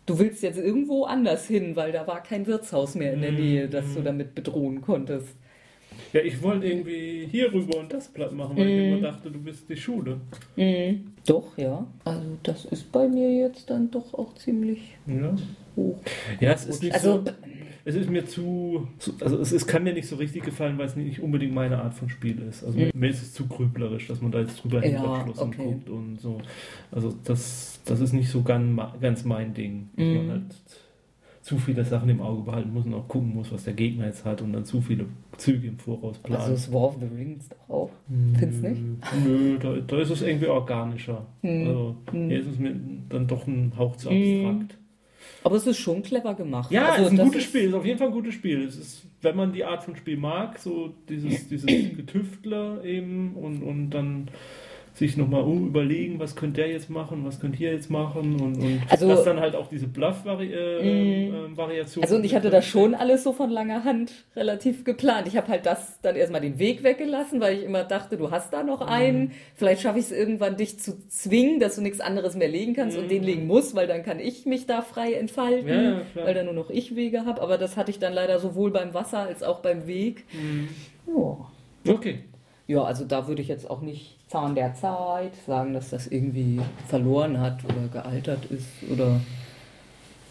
du 0.04 0.18
willst 0.18 0.42
jetzt 0.42 0.58
irgendwo 0.58 1.04
anders 1.04 1.46
hin, 1.46 1.74
weil 1.74 1.90
da 1.90 2.06
war 2.06 2.22
kein 2.22 2.46
Wirtshaus 2.46 2.94
mehr 2.96 3.14
in 3.14 3.22
der 3.22 3.32
Mhm. 3.32 3.38
Nähe, 3.38 3.68
das 3.70 3.94
du 3.94 4.02
damit 4.02 4.34
bedrohen 4.34 4.82
konntest. 4.82 5.36
Ja, 6.12 6.20
ich 6.20 6.42
wollte 6.42 6.66
irgendwie 6.66 7.26
hier 7.30 7.50
rüber 7.50 7.78
und 7.78 7.94
das 7.94 8.08
platt 8.08 8.32
machen, 8.32 8.58
weil 8.58 8.68
ich 8.68 8.76
Mhm. 8.76 8.92
immer 8.92 9.00
dachte, 9.00 9.30
du 9.30 9.38
bist 9.38 9.70
die 9.70 9.76
Schule. 9.78 10.20
Doch, 11.24 11.56
ja. 11.56 11.86
Also 12.04 12.36
das 12.42 12.66
ist 12.66 12.92
bei 12.92 13.08
mir 13.08 13.32
jetzt 13.32 13.70
dann 13.70 13.90
doch 13.90 14.12
auch 14.12 14.34
ziemlich 14.34 14.98
Ja, 15.06 15.34
hoch. 15.76 16.00
ja 16.40 16.52
es 16.52 16.64
ist 16.66 16.82
nicht 16.82 16.94
Also 16.94 17.22
so. 17.24 17.32
Es 17.88 17.94
ist 17.94 18.10
mir 18.10 18.26
zu, 18.26 18.88
also 19.20 19.38
es, 19.38 19.52
es 19.52 19.64
kann 19.68 19.84
mir 19.84 19.92
nicht 19.92 20.08
so 20.08 20.16
richtig 20.16 20.42
gefallen, 20.42 20.76
weil 20.76 20.86
es 20.86 20.96
nicht 20.96 21.20
unbedingt 21.20 21.54
meine 21.54 21.80
Art 21.80 21.94
von 21.94 22.08
Spiel 22.08 22.42
ist. 22.42 22.64
Also 22.64 22.76
mir 22.92 23.08
ist 23.08 23.22
es 23.22 23.32
zu 23.32 23.46
grüblerisch, 23.46 24.08
dass 24.08 24.20
man 24.20 24.32
da 24.32 24.40
jetzt 24.40 24.60
drüber 24.60 24.78
Mhm. 24.78 24.84
Ja, 24.86 24.90
hinterschlossen 25.02 25.48
okay. 25.54 25.64
guckt 25.64 25.88
und 25.90 26.20
so. 26.20 26.38
Also 26.90 27.14
das, 27.22 27.78
das 27.84 28.00
ist 28.00 28.12
nicht 28.12 28.28
so 28.28 28.42
ganz, 28.42 28.80
ganz 29.00 29.24
mein 29.24 29.54
Ding. 29.54 29.90
Dass 29.94 30.04
Mhm. 30.04 30.16
man 30.16 30.30
halt 30.30 30.42
zu 31.42 31.58
viele 31.58 31.84
Sachen 31.84 32.08
im 32.08 32.20
Auge 32.20 32.42
behalten 32.42 32.72
muss 32.72 32.86
und 32.86 32.94
auch 32.94 33.06
gucken 33.06 33.32
muss, 33.32 33.52
was 33.52 33.62
der 33.62 33.74
Gegner 33.74 34.06
jetzt 34.06 34.24
hat 34.24 34.42
und 34.42 34.52
dann 34.52 34.64
zu 34.64 34.80
viele 34.80 35.04
Züge 35.36 35.68
im 35.68 35.78
Voraus 35.78 36.18
planen. 36.18 36.40
Also 36.42 36.54
das 36.54 36.72
War 36.72 36.82
of 36.88 36.96
the 36.98 37.06
Rings 37.16 37.48
doch 37.50 37.68
auch. 37.72 37.90
Findest 38.36 38.64
du 38.64 38.68
nicht? 38.68 38.82
Nö, 39.24 39.58
da, 39.60 39.76
da 39.86 40.00
ist 40.00 40.10
es 40.10 40.22
irgendwie 40.22 40.48
organischer. 40.48 41.24
Hm. 41.42 41.68
Also 41.68 41.96
hier 42.10 42.40
ist 42.40 42.48
es 42.48 42.58
mir 42.58 42.74
dann 43.10 43.28
doch 43.28 43.46
ein 43.46 43.72
Hauch 43.78 43.94
zu 43.94 44.10
Hm. 44.10 44.66
Aber 45.44 45.56
es 45.56 45.66
ist 45.66 45.78
schon 45.78 46.02
clever 46.02 46.34
gemacht. 46.34 46.70
Ja, 46.70 46.90
also 46.90 47.06
es 47.06 47.12
ist 47.12 47.20
ein 47.20 47.26
gutes 47.26 47.44
Spiel, 47.44 47.62
es 47.62 47.68
ist 47.68 47.74
auf 47.74 47.84
jeden 47.84 47.98
Fall 47.98 48.08
ein 48.08 48.12
gutes 48.12 48.34
Spiel. 48.34 48.64
Es 48.64 48.76
ist, 48.76 49.02
wenn 49.22 49.36
man 49.36 49.52
die 49.52 49.64
Art 49.64 49.84
von 49.84 49.96
Spiel 49.96 50.16
mag, 50.16 50.58
so 50.58 50.92
dieses, 51.08 51.48
dieses 51.48 51.66
Getüftler 51.66 52.84
eben 52.84 53.34
und, 53.34 53.62
und 53.62 53.90
dann 53.90 54.28
sich 54.96 55.16
nochmal 55.18 55.42
überlegen, 55.46 56.18
was 56.18 56.36
könnte 56.36 56.62
der 56.62 56.70
jetzt 56.70 56.88
machen, 56.88 57.22
was 57.26 57.38
könnte 57.38 57.62
ihr 57.62 57.70
jetzt 57.72 57.90
machen 57.90 58.40
und, 58.40 58.56
und 58.56 58.80
Also- 58.88 59.08
das 59.08 59.24
dann 59.24 59.38
halt 59.40 59.54
auch 59.54 59.68
diese 59.68 59.86
Bluff-Variation. 59.86 62.00
Mm. 62.00 62.02
Also 62.02 62.16
und 62.16 62.24
ich 62.24 62.34
hatte 62.34 62.50
das 62.50 62.66
schon 62.66 62.94
alles 62.94 63.22
so 63.22 63.32
von 63.32 63.50
langer 63.50 63.84
Hand 63.84 64.12
relativ 64.34 64.84
geplant. 64.84 65.28
Ich 65.28 65.36
habe 65.36 65.48
halt 65.48 65.66
das 65.66 66.00
dann 66.00 66.16
erstmal 66.16 66.40
den 66.40 66.58
Weg 66.58 66.82
weggelassen, 66.82 67.40
weil 67.40 67.58
ich 67.58 67.64
immer 67.64 67.84
dachte, 67.84 68.16
du 68.16 68.30
hast 68.30 68.52
da 68.52 68.62
noch 68.62 68.80
Mhm. 68.80 68.86
einen. 68.92 69.32
Vielleicht 69.54 69.82
schaffe 69.82 69.98
ich 69.98 70.06
es 70.06 70.12
irgendwann, 70.12 70.56
dich 70.56 70.78
zu 70.78 71.06
zwingen, 71.08 71.60
dass 71.60 71.76
du 71.76 71.82
nichts 71.82 72.00
anderes 72.00 72.34
mehr 72.34 72.48
legen 72.48 72.74
kannst 72.74 72.96
und 72.96 73.10
den 73.10 73.22
legen 73.22 73.46
musst, 73.46 73.74
weil 73.74 73.86
dann 73.86 74.02
kann 74.02 74.18
ich 74.18 74.46
mich 74.46 74.66
da 74.66 74.82
frei 74.82 75.12
entfalten, 75.12 75.66
Mhm. 75.66 75.84
Ja, 75.84 75.90
ja, 76.14 76.26
weil 76.26 76.34
da 76.34 76.42
nur 76.42 76.52
noch 76.54 76.70
ich 76.70 76.96
Wege 76.96 77.26
habe. 77.26 77.42
Aber 77.42 77.58
das 77.58 77.76
hatte 77.76 77.90
ich 77.90 77.98
dann 77.98 78.14
leider 78.14 78.38
sowohl 78.38 78.70
beim 78.70 78.94
Wasser 78.94 79.18
als 79.20 79.42
auch 79.42 79.60
beim 79.60 79.86
Weg. 79.86 80.24
Mhm. 80.32 80.68
Ja. 81.14 81.92
Okay. 81.92 82.20
Ja, 82.68 82.82
also 82.82 83.04
da 83.04 83.28
würde 83.28 83.42
ich 83.42 83.48
jetzt 83.48 83.70
auch 83.70 83.80
nicht 83.80 84.16
Zahn 84.28 84.54
der 84.56 84.74
Zeit 84.74 85.32
sagen, 85.46 85.72
dass 85.72 85.90
das 85.90 86.06
irgendwie 86.08 86.60
verloren 86.88 87.40
hat 87.40 87.64
oder 87.64 87.86
gealtert 87.92 88.44
ist 88.46 88.66
oder 88.92 89.20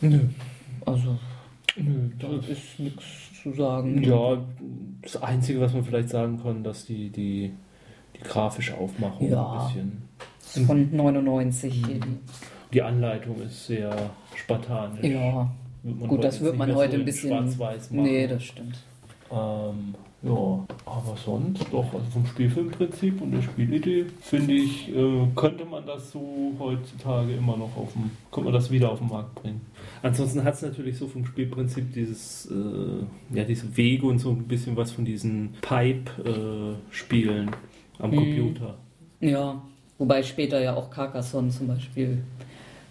Nö. 0.02 0.20
also 0.86 1.18
Nö, 1.78 2.10
da 2.20 2.28
ist 2.52 2.80
nichts 2.80 3.04
zu 3.42 3.54
sagen. 3.54 4.04
Ja, 4.04 4.38
das 5.02 5.22
Einzige, 5.22 5.62
was 5.62 5.74
man 5.74 5.84
vielleicht 5.84 6.10
sagen 6.10 6.42
kann, 6.42 6.64
dass 6.64 6.86
die, 6.86 7.10
die, 7.10 7.52
die 8.16 8.22
grafische 8.24 8.78
Aufmachung 8.78 9.30
Ja. 9.30 9.68
ein 9.70 10.02
bisschen. 10.40 10.66
Von 10.68 10.96
99 10.96 11.86
hier. 11.86 12.00
Die 12.74 12.82
Anleitung 12.82 13.42
ist 13.42 13.68
sehr 13.68 13.94
spartanisch. 14.36 15.04
Ja, 15.06 15.50
gut, 16.08 16.24
das 16.24 16.42
wird 16.42 16.58
man 16.58 16.74
heute 16.76 16.94
ein 16.96 17.00
in 17.02 17.06
bisschen. 17.06 17.30
Schwarz-Weiß 17.30 17.92
machen. 17.92 18.04
Nee, 18.04 18.28
das 18.28 18.44
stimmt. 18.44 18.78
Ähm, 19.32 19.96
ja, 20.26 20.66
aber 20.86 21.16
sonst 21.24 21.66
doch, 21.72 21.94
also 21.94 22.06
vom 22.12 22.26
Spielfilmprinzip 22.26 23.22
und 23.22 23.32
der 23.32 23.42
Spielidee, 23.42 24.06
finde 24.22 24.54
ich, 24.54 24.90
äh, 24.96 25.28
könnte 25.36 25.66
man 25.66 25.86
das 25.86 26.12
so 26.12 26.54
heutzutage 26.60 27.34
immer 27.36 27.56
noch 27.58 27.76
auf 27.78 27.94
dem, 27.94 28.10
könnte 28.32 28.46
man 28.46 28.54
das 28.54 28.72
wieder 28.72 28.92
auf 28.92 29.00
den 29.00 29.10
Markt 29.10 29.36
bringen. 29.36 29.62
Ansonsten 30.02 30.44
hat 30.44 30.56
es 30.56 30.62
natürlich 30.64 30.98
so 30.98 31.08
vom 31.08 31.26
Spielprinzip 31.26 31.94
dieses, 31.94 32.48
äh, 32.52 33.36
ja, 33.36 33.44
diese 33.44 33.76
Wege 33.78 34.08
und 34.08 34.20
so 34.20 34.32
ein 34.32 34.44
bisschen 34.48 34.76
was 34.76 34.92
von 34.92 35.06
diesen 35.06 35.54
Pipe-Spielen 35.62 37.52
am 38.00 38.12
Mhm. 38.12 38.16
Computer. 38.16 38.76
Ja, 39.22 39.62
wobei 39.98 40.24
später 40.24 40.62
ja 40.62 40.76
auch 40.76 40.90
Carcassonne 40.90 41.50
zum 41.50 41.68
Beispiel 41.68 42.24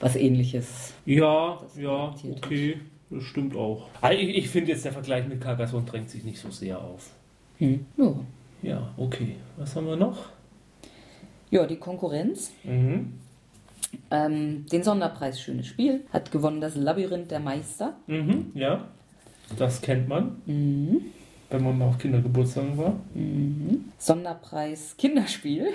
was 0.01 0.16
ähnliches. 0.16 0.94
Ja, 1.07 1.59
Das 1.62 1.77
ja, 1.81 2.14
okay, 2.37 2.77
das 3.11 3.23
stimmt 3.25 3.55
auch. 3.57 3.88
Also 4.01 4.18
ich 4.20 4.37
ich 4.37 4.49
finde 4.49 4.70
jetzt 4.73 4.85
der 4.85 4.92
Vergleich 4.92 5.27
mit 5.29 5.40
Carcassonne 5.40 5.85
drängt 5.87 6.11
sich 6.11 6.25
nicht 6.25 6.38
so 6.38 6.51
sehr 6.51 6.79
auf. 6.81 7.11
Hm. 7.59 7.87
Ja. 7.97 8.14
Ja, 8.62 8.88
okay. 8.97 9.37
Was 9.57 9.75
haben 9.77 9.87
wir 9.87 9.97
noch? 9.97 10.27
ja, 11.51 11.64
die 11.67 11.77
Konkurrenz. 11.77 12.51
Mhm. 12.64 13.12
Ähm, 14.11 14.67
den 14.67 14.83
Sonderpreis 14.83 15.40
Schönes 15.40 15.69
Spiel 15.69 16.01
hat 16.12 16.33
gewonnen 16.33 16.61
das 16.61 16.75
Labyrinth 16.75 17.31
der 17.31 17.38
Meister. 17.38 17.95
Mhm, 18.09 18.51
ja. 18.55 18.88
Das 19.57 19.81
kennt 19.81 20.09
man, 20.09 20.43
Mhm. 20.47 21.03
wenn 21.51 21.62
man 21.62 21.79
mal 21.79 21.88
auf 21.90 21.99
Kindergeburtstagen 21.99 22.77
war. 22.77 22.97
Mhm. 23.14 23.85
Sonderpreis 23.99 24.97
Kinderspiel. 24.97 25.69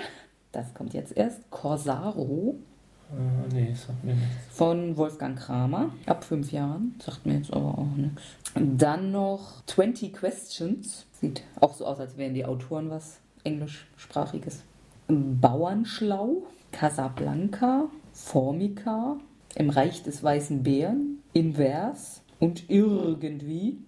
Das 0.52 0.74
kommt 0.74 0.92
jetzt 0.92 1.16
erst. 1.16 1.48
Corsaro. 1.50 2.56
Äh, 3.12 3.54
nee, 3.54 3.74
sagt 3.74 4.04
mir 4.04 4.14
nichts. 4.14 4.30
Von 4.50 4.96
Wolfgang 4.96 5.38
Kramer, 5.38 5.90
ab 6.06 6.24
fünf 6.24 6.52
Jahren. 6.52 6.94
Sagt 7.04 7.26
mir 7.26 7.34
jetzt 7.34 7.52
aber 7.52 7.78
auch 7.78 7.96
nichts. 7.96 8.22
Dann 8.54 9.10
noch 9.10 9.64
20 9.66 10.12
Questions. 10.12 11.06
Sieht 11.12 11.42
auch 11.60 11.74
so 11.74 11.86
aus, 11.86 11.98
als 12.00 12.16
wären 12.16 12.34
die 12.34 12.44
Autoren 12.44 12.90
was 12.90 13.20
englischsprachiges. 13.44 14.62
Bauernschlau, 15.08 16.44
Casablanca, 16.72 17.84
Formica, 18.12 19.16
Im 19.56 19.70
Reich 19.70 20.02
des 20.04 20.22
Weißen 20.22 20.62
Bären, 20.62 21.18
Invers 21.32 22.22
und 22.38 22.70
Irgendwie 22.70 23.78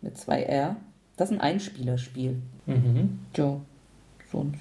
mit 0.00 0.16
zwei 0.16 0.42
R. 0.42 0.76
Das 1.16 1.30
ist 1.30 1.36
ein 1.36 1.40
Einspielerspiel. 1.40 2.40
Mhm. 2.66 3.18
Ja, 3.36 3.60
sonst. 4.30 4.60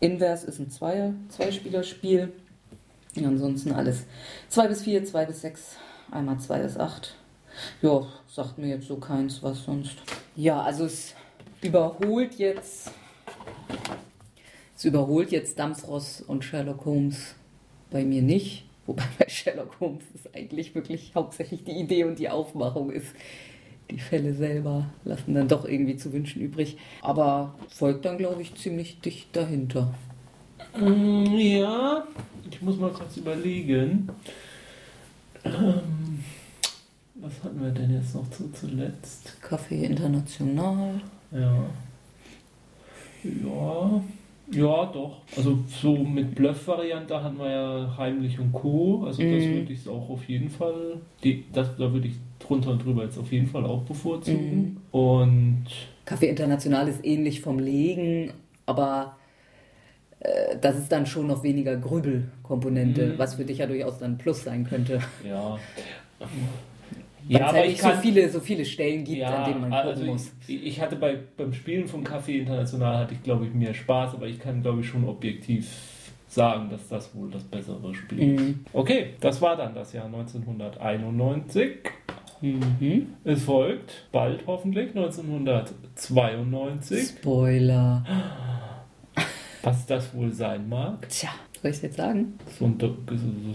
Invers 0.00 0.44
ist 0.44 0.58
ein 0.58 0.70
Zweier, 0.70 1.12
Zweispielerspiel. 1.28 2.32
Ansonsten 3.16 3.72
alles 3.72 4.04
2 4.48 4.68
bis 4.68 4.82
4, 4.82 5.04
2 5.04 5.26
bis 5.26 5.40
6, 5.40 5.76
einmal 6.10 6.38
2 6.38 6.60
bis 6.60 6.76
8. 6.76 7.14
Ja, 7.82 8.06
sagt 8.28 8.58
mir 8.58 8.68
jetzt 8.68 8.86
so 8.86 8.96
keins, 8.96 9.42
was 9.42 9.64
sonst. 9.64 9.96
Ja, 10.36 10.62
also 10.62 10.84
es 10.84 11.14
überholt 11.62 12.34
jetzt. 12.34 12.92
Es 14.76 14.84
überholt 14.84 15.32
jetzt 15.32 15.58
Dampfross 15.58 16.20
und 16.20 16.44
Sherlock 16.44 16.84
Holmes 16.84 17.34
bei 17.90 18.04
mir 18.04 18.22
nicht. 18.22 18.64
Wobei 18.86 19.04
bei 19.18 19.28
Sherlock 19.28 19.80
Holmes 19.80 20.04
ist 20.14 20.34
eigentlich 20.34 20.74
wirklich 20.74 21.12
hauptsächlich 21.14 21.64
die 21.64 21.72
Idee 21.72 22.04
und 22.04 22.18
die 22.18 22.28
Aufmachung 22.28 22.90
ist. 22.90 23.08
Die 23.90 23.98
Fälle 23.98 24.34
selber 24.34 24.86
lassen 25.04 25.34
dann 25.34 25.48
doch 25.48 25.64
irgendwie 25.64 25.96
zu 25.96 26.12
wünschen 26.12 26.42
übrig. 26.42 26.76
Aber 27.02 27.54
folgt 27.68 28.04
dann, 28.04 28.18
glaube 28.18 28.42
ich, 28.42 28.54
ziemlich 28.54 29.00
dicht 29.00 29.34
dahinter. 29.34 29.94
Mm, 30.80 31.38
Ja, 31.38 32.04
ich 32.50 32.62
muss 32.62 32.76
mal 32.78 32.90
kurz 32.90 33.16
überlegen. 33.16 34.08
Ähm, 35.44 36.24
was 37.14 37.32
hatten 37.42 37.60
wir 37.62 37.70
denn 37.70 37.92
jetzt 37.94 38.14
noch 38.14 38.28
zu 38.30 38.50
zuletzt? 38.52 39.36
Kaffee 39.40 39.84
International. 39.84 41.00
Ja. 41.32 41.64
Ja. 43.24 44.02
Ja, 44.50 44.86
doch. 44.86 45.18
Also 45.36 45.58
so 45.68 45.94
mit 45.98 46.34
Bluff-Variante 46.34 47.22
hatten 47.22 47.38
wir 47.38 47.50
ja 47.50 47.94
Heimlich 47.98 48.38
und 48.38 48.52
Co. 48.52 49.04
Also 49.04 49.22
das 49.22 49.42
Mhm. 49.44 49.54
würde 49.56 49.72
ich 49.74 49.86
auch 49.86 50.08
auf 50.08 50.24
jeden 50.26 50.48
Fall, 50.48 51.00
die, 51.22 51.44
das, 51.52 51.76
da 51.76 51.92
würde 51.92 52.08
ich 52.08 52.14
drunter 52.38 52.70
und 52.70 52.82
drüber 52.82 53.04
jetzt 53.04 53.18
auf 53.18 53.30
jeden 53.30 53.46
Fall 53.46 53.66
auch 53.66 53.82
bevorzugen. 53.82 54.80
Und 54.90 55.66
Kaffee 56.06 56.28
International 56.30 56.88
ist 56.88 57.04
ähnlich 57.04 57.42
vom 57.42 57.58
Legen, 57.58 58.32
aber 58.64 59.17
das 60.60 60.76
ist 60.78 60.90
dann 60.90 61.06
schon 61.06 61.26
noch 61.28 61.42
weniger 61.42 61.76
Grübelkomponente, 61.76 63.06
Mhm. 63.14 63.18
was 63.18 63.34
für 63.34 63.44
dich 63.44 63.58
ja 63.58 63.66
durchaus 63.66 63.98
dann 63.98 64.12
ein 64.12 64.18
Plus 64.18 64.44
sein 64.44 64.64
könnte. 64.64 65.00
ja. 65.24 65.58
Weil 66.18 66.28
Ja, 67.28 67.38
es 67.40 67.44
aber 67.48 67.52
halt 67.58 67.66
ich 67.66 67.72
nicht 67.72 67.82
kann, 67.82 67.96
so 67.96 68.00
viele, 68.02 68.28
so 68.30 68.40
viele 68.40 68.64
Stellen 68.64 69.04
gibt, 69.04 69.18
Ja, 69.18 69.44
an 69.44 69.50
denen 69.50 69.60
man 69.60 69.70
gucken 69.70 69.88
also 69.88 70.04
muss. 70.04 70.32
Ich, 70.46 70.80
hatte 70.80 70.96
bei, 70.96 71.18
beim 71.36 71.52
Spielen 71.52 71.86
vom 71.86 72.02
Café 72.02 72.38
International 72.38 72.96
hatte 72.98 73.12
ich 73.14 73.22
glaube 73.22 73.44
ich 73.46 73.52
mehr 73.54 73.74
Spaß, 73.74 74.14
aber 74.14 74.26
ich 74.26 74.38
kann 74.40 74.62
glaube 74.62 74.80
ich 74.80 74.86
schon 74.88 75.04
objektiv 75.06 75.68
sagen, 76.26 76.70
dass 76.70 76.88
das 76.88 77.14
wohl 77.14 77.30
das 77.30 77.44
bessere 77.44 77.94
Spiel 77.94 78.34
ist. 78.34 78.40
Mhm. 78.40 78.60
Okay, 78.72 79.10
das 79.20 79.40
war 79.42 79.56
dann 79.56 79.74
das 79.74 79.92
Jahr 79.92 80.06
1991. 80.06 81.70
Mhm. 82.40 83.14
Es 83.24 83.42
folgt 83.44 84.06
bald 84.12 84.44
hoffentlich 84.46 84.94
1992. 84.94 87.08
Spoiler. 87.08 88.04
Was 89.62 89.86
das 89.86 90.14
wohl 90.14 90.32
sein 90.32 90.68
mag. 90.68 91.08
Tja, 91.08 91.30
soll 91.60 91.70
ich 91.70 91.76
es 91.78 91.82
jetzt 91.82 91.96
sagen? 91.96 92.38
So 92.58 92.66
ein, 92.66 92.78
Do 92.78 92.96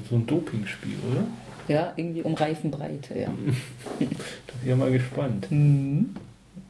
so, 0.10 0.16
ein 0.16 0.26
Dopingspiel, 0.28 0.96
oder? 1.12 1.24
Ja, 1.74 1.94
irgendwie 1.96 2.22
um 2.24 2.34
Reifenbreite, 2.34 3.18
ja. 3.20 3.28
Da 4.00 4.06
bin 4.06 4.10
ich 4.63 4.68
ja 4.70 4.76
mal 4.76 4.92
gespannt, 4.92 5.50
Mhm. 5.50 6.16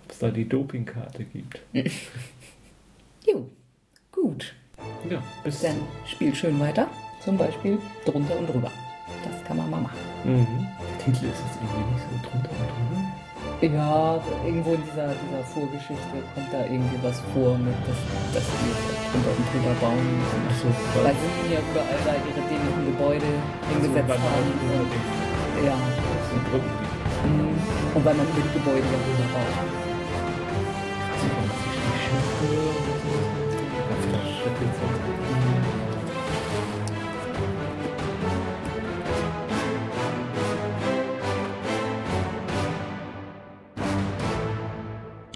ob 0.05 0.11
es 0.11 0.19
da 0.19 0.29
die 0.29 0.47
Dopingkarte 0.47 1.23
gibt. 1.25 1.59
Jo, 3.25 3.47
gut. 4.11 4.53
Ja, 5.09 5.23
bis 5.43 5.61
Dann 5.61 5.77
spiel 6.05 6.35
schön 6.35 6.59
weiter. 6.59 6.87
Zum 7.23 7.37
Beispiel 7.37 7.77
drunter 8.05 8.37
und 8.37 8.47
drüber. 8.49 8.69
Das 9.23 9.43
kann 9.45 9.55
man 9.57 9.69
mal 9.69 9.79
machen. 9.81 9.97
Mhm. 10.25 10.67
Der 10.81 11.05
Titel 11.05 11.25
ist 11.27 11.39
jetzt 11.39 11.57
irgendwie 11.61 11.93
nicht 11.93 12.03
so 12.03 12.29
drunter 12.29 12.49
und 12.49 12.57
drüber. 12.67 13.02
Ja, 13.63 14.19
irgendwo 14.43 14.73
in 14.73 14.83
dieser, 14.83 15.15
dieser 15.15 15.43
Vorgeschichte 15.55 16.19
kommt 16.35 16.51
da 16.51 16.65
irgendwie 16.67 16.99
was 17.01 17.23
vor 17.31 17.57
mit, 17.57 17.71
dass, 17.87 17.95
dass 18.35 18.43
die 18.43 18.75
drunter 19.07 19.31
und 19.39 19.47
drüber 19.55 19.71
bauen. 19.79 20.19
Achso, 20.51 20.67
Weil 20.99 21.15
sie 21.15 21.31
ihnen 21.31 21.51
ja 21.55 21.59
überall 21.63 22.01
da 22.03 22.11
ihre 22.11 22.43
dämlichen 22.43 22.85
Gebäude 22.91 23.29
hingesetzt 23.71 24.19
haben. 24.19 24.51
Und, 24.67 25.63
ja. 25.63 25.79
So. 25.79 26.59
Mhm. 26.59 27.55
Und 27.95 28.03
weil 28.03 28.15
man 28.15 28.27
über 28.35 28.43
die 28.43 28.51
Gebäude 28.51 28.83
ja 28.83 28.99
drüber 28.99 29.31
baut. 29.31 29.82